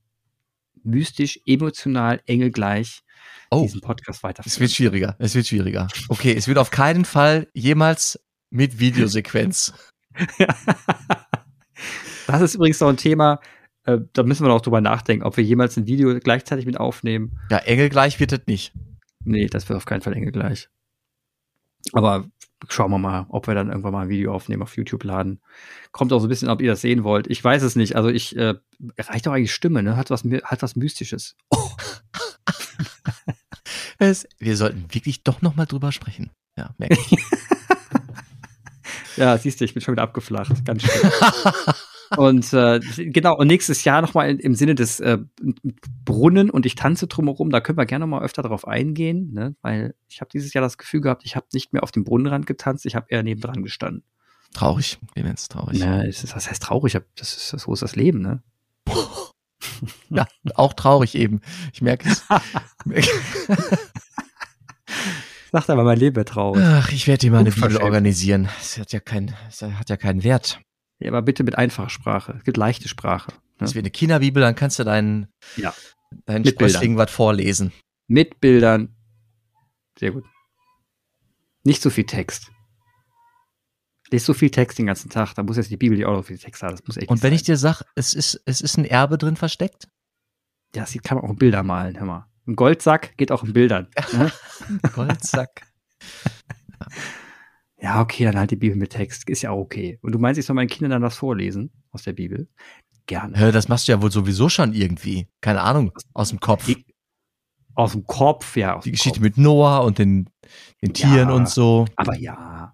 [0.83, 3.01] mystisch, emotional, engelgleich
[3.49, 4.51] oh, diesen Podcast weiterführen.
[4.51, 5.87] Es wird schwieriger, es wird schwieriger.
[6.09, 8.19] Okay, es wird auf keinen Fall jemals
[8.49, 9.73] mit Videosequenz.
[12.27, 13.39] das ist übrigens noch ein Thema,
[13.85, 17.39] äh, da müssen wir noch drüber nachdenken, ob wir jemals ein Video gleichzeitig mit aufnehmen.
[17.49, 18.73] Ja, engelgleich wird das nicht.
[19.23, 20.69] Nee, das wird auf keinen Fall engelgleich.
[21.93, 22.25] Aber
[22.69, 25.41] schauen wir mal, ob wir dann irgendwann mal ein Video aufnehmen, auf YouTube laden.
[25.91, 27.27] Kommt auch so ein bisschen, ob ihr das sehen wollt.
[27.27, 27.95] Ich weiß es nicht.
[27.95, 28.55] Also ich, äh,
[28.97, 29.97] reicht doch eigentlich Stimme, ne?
[29.97, 31.35] Hat was, hat was Mystisches.
[31.49, 31.69] Oh.
[33.99, 36.31] es, wir sollten wirklich doch noch mal drüber sprechen.
[36.57, 37.17] Ja, merke ich.
[39.17, 40.65] ja, siehst du, ich bin schon wieder abgeflacht.
[40.65, 41.11] Ganz schön.
[42.17, 45.19] Und äh, genau, und nächstes Jahr nochmal im Sinne des äh,
[46.03, 49.55] Brunnen und ich tanze drumherum, da können wir gerne mal öfter drauf eingehen, ne?
[49.61, 52.45] weil ich habe dieses Jahr das Gefühl gehabt, ich habe nicht mehr auf dem Brunnenrand
[52.45, 54.03] getanzt, ich habe eher nebendran gestanden.
[54.53, 55.79] Traurig, Clemens, traurig.
[55.79, 56.97] Ja, ist, was heißt traurig?
[57.15, 58.43] Das ist, so ist das Leben, ne?
[60.09, 61.39] ja, auch traurig eben.
[61.71, 62.23] Ich merke es.
[65.53, 66.63] Sagt aber, mein Leben wäre traurig.
[66.65, 68.49] Ach, ich werde dir mal eine Bibel organisieren.
[68.59, 70.59] Es hat ja keinen, es hat ja keinen Wert.
[71.01, 72.35] Ja, aber bitte mit einfacher Sprache.
[72.37, 73.31] Es gibt leichte Sprache.
[73.31, 73.37] Ne?
[73.57, 75.27] Das wäre eine Kinderbibel, dann kannst du deinen,
[75.57, 75.73] ja.
[76.25, 77.71] deinen Sprössling was vorlesen.
[78.07, 78.95] Mit Bildern.
[79.97, 80.25] Sehr gut.
[81.63, 82.51] Nicht so viel Text.
[84.11, 86.25] Lies so viel Text den ganzen Tag, da muss jetzt die Bibel die auch noch
[86.25, 86.75] viel Text haben.
[86.75, 87.35] Das muss echt Und wenn sein.
[87.35, 89.87] ich dir sage, es ist, es ist ein Erbe drin versteckt?
[90.75, 92.25] Ja, das kann man auch in Bilder malen, hör mal.
[92.45, 93.87] Ein Goldsack geht auch in Bildern.
[94.11, 94.31] Ne?
[94.93, 95.65] Goldsack.
[97.81, 99.27] Ja, okay, dann halt die Bibel mit Text.
[99.27, 99.97] Ist ja auch okay.
[100.01, 102.47] Und du meinst, ich soll meinen Kindern dann was vorlesen aus der Bibel?
[103.07, 103.37] Gerne.
[103.37, 105.27] Ja, das machst du ja wohl sowieso schon irgendwie.
[105.41, 106.67] Keine Ahnung, aus dem Kopf.
[106.67, 106.85] Die,
[107.73, 108.79] aus dem Kopf, ja.
[108.79, 109.23] die Geschichte Kopf.
[109.23, 110.29] mit Noah und den,
[110.83, 111.85] den Tieren ja, und so.
[111.95, 112.73] Aber ja,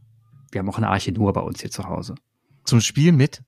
[0.52, 2.16] wir haben auch eine Arche Noah bei uns hier zu Hause.
[2.66, 3.42] Zum Spiel mit?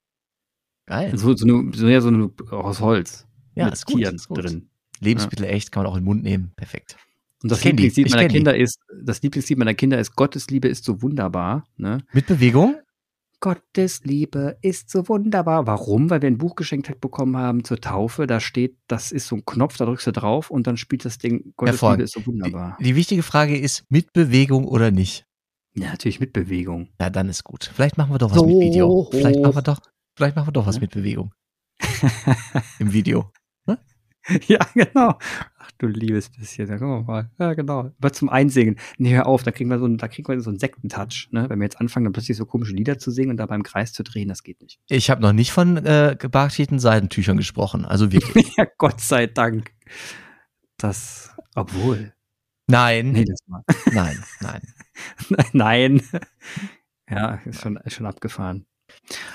[0.86, 1.16] Geil.
[1.18, 3.28] So, so, eine, so, ja, so eine aus Holz.
[3.56, 4.44] Ja, mit ist gut, Tieren ist gut.
[4.44, 4.70] drin.
[5.02, 5.52] Lebensmittel ja.
[5.52, 6.54] echt, kann man auch in den Mund nehmen.
[6.56, 6.98] Perfekt.
[7.42, 8.62] Und das Lieblingslied meiner Kinder die.
[8.62, 11.66] ist, das Lieblingslied meiner Kinder ist Gottes Liebe ist so wunderbar.
[11.78, 12.04] Ne?
[12.12, 12.76] Mit Bewegung?
[13.40, 15.66] Gottes Liebe ist so wunderbar.
[15.66, 16.10] Warum?
[16.10, 18.28] Weil wir ein Buch geschenkt bekommen haben zur Taufe.
[18.28, 21.18] Da steht, das ist so ein Knopf, da drückst du drauf und dann spielt das
[21.18, 22.76] Ding Gottes Liebe ist so wunderbar.
[22.80, 25.26] Die, die, wichtige Frage ist, mit Bewegung oder nicht?
[25.74, 26.90] Ja, natürlich mit Bewegung.
[27.00, 27.72] Ja, dann ist gut.
[27.74, 29.08] Vielleicht machen wir doch was so mit Video.
[29.10, 29.80] Vielleicht machen wir doch,
[30.18, 30.82] vielleicht machen wir doch was ja?
[30.82, 31.32] mit Bewegung.
[32.80, 33.32] Im Video.
[34.48, 35.18] Ja, genau.
[35.58, 37.30] Ach du liebes bisschen, da gucken wir mal.
[37.40, 37.92] Ja, genau.
[37.98, 38.78] Aber zum Einsingen.
[38.98, 41.50] Nee, hör auf, da kriegen wir so, da kriegen wir so einen Sektentouch, ne?
[41.50, 43.94] Wenn wir jetzt anfangen, dann plötzlich so komische Lieder zu singen und da beim Kreis
[43.94, 44.80] zu drehen, das geht nicht.
[44.88, 48.56] Ich habe noch nicht von äh, gebartigten Seidentüchern gesprochen, also wirklich.
[48.58, 49.72] ja, Gott sei Dank.
[50.78, 52.14] Das, obwohl.
[52.68, 53.12] Nein.
[53.12, 53.64] Nee, das mal.
[53.92, 54.62] Nein, nein.
[55.54, 56.02] nein.
[57.10, 58.66] Ja, ist schon, ist schon abgefahren.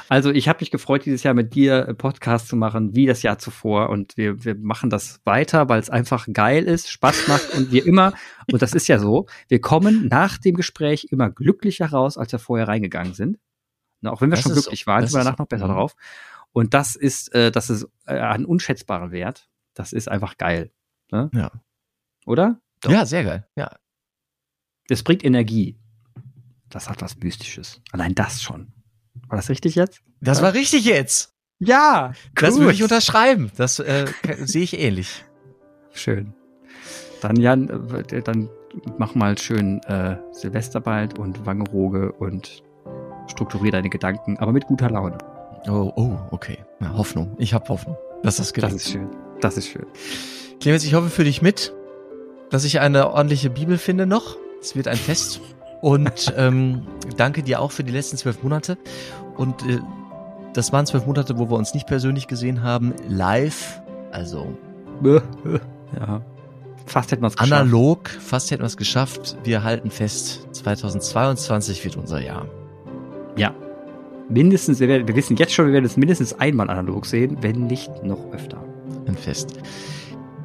[0.08, 3.22] Also ich habe mich gefreut, dieses Jahr mit dir äh, Podcast zu machen, wie das
[3.22, 3.90] Jahr zuvor.
[3.90, 7.86] Und wir, wir machen das weiter, weil es einfach geil ist, Spaß macht und wir
[7.86, 8.12] immer,
[8.52, 12.38] und das ist ja so, wir kommen nach dem Gespräch immer glücklicher raus, als wir
[12.38, 13.38] vorher reingegangen sind.
[14.00, 15.72] Na, auch wenn wir das schon glücklich waren, sind wir danach noch besser mhm.
[15.72, 15.96] drauf.
[16.52, 19.48] Und das ist, äh, das ist äh, ein unschätzbarer Wert.
[19.74, 20.70] Das ist einfach geil.
[21.10, 21.30] Ne?
[21.34, 21.50] Ja.
[22.26, 22.60] Oder?
[22.80, 22.90] Doch.
[22.90, 23.48] Ja, sehr geil.
[23.56, 23.76] Ja.
[24.88, 25.78] Es bringt Energie.
[26.68, 27.80] Das hat was Mystisches.
[27.92, 28.72] Allein das schon.
[29.28, 30.00] War das richtig jetzt?
[30.20, 31.34] Das war richtig jetzt.
[31.58, 33.50] Ja, das würde ich unterschreiben.
[33.56, 34.06] Das äh,
[34.44, 35.24] sehe ich ähnlich.
[35.92, 36.34] Schön.
[37.20, 37.68] Dann Jan,
[38.10, 38.50] äh, dann
[38.98, 42.62] mach mal schön äh, Silvester bald und Wangeroge und
[43.28, 45.18] strukturiere deine Gedanken, aber mit guter Laune.
[45.66, 46.58] Oh, oh, okay.
[46.80, 47.34] Ja, Hoffnung.
[47.38, 47.96] Ich habe Hoffnung.
[48.22, 48.64] Dass das geht.
[48.64, 49.08] Das ist schön.
[49.40, 49.86] Das ist schön.
[50.60, 51.72] Clemens, ich hoffe für dich mit,
[52.50, 54.36] dass ich eine ordentliche Bibel finde noch.
[54.60, 55.40] Es wird ein Fest.
[55.84, 56.86] Und ähm,
[57.18, 58.78] danke dir auch für die letzten zwölf Monate.
[59.36, 59.80] Und äh,
[60.54, 63.82] das waren zwölf Monate, wo wir uns nicht persönlich gesehen haben, live.
[64.10, 64.56] Also.
[66.00, 66.22] Ja.
[66.86, 67.52] Fast hätten wir es geschafft.
[67.52, 69.36] Analog, fast hätten wir es geschafft.
[69.44, 72.48] Wir halten fest, 2022 wird unser Jahr.
[73.36, 73.54] Ja.
[74.28, 77.68] Mindestens, wir, werden, wir wissen jetzt schon, wir werden es mindestens einmal analog sehen, wenn
[77.68, 78.56] nicht noch öfter.
[79.06, 79.60] Ein Fest.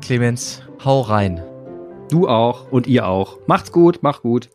[0.02, 1.42] Clemens, hau rein.
[2.12, 3.40] Du auch und ihr auch.
[3.48, 4.50] Macht's gut, mach gut.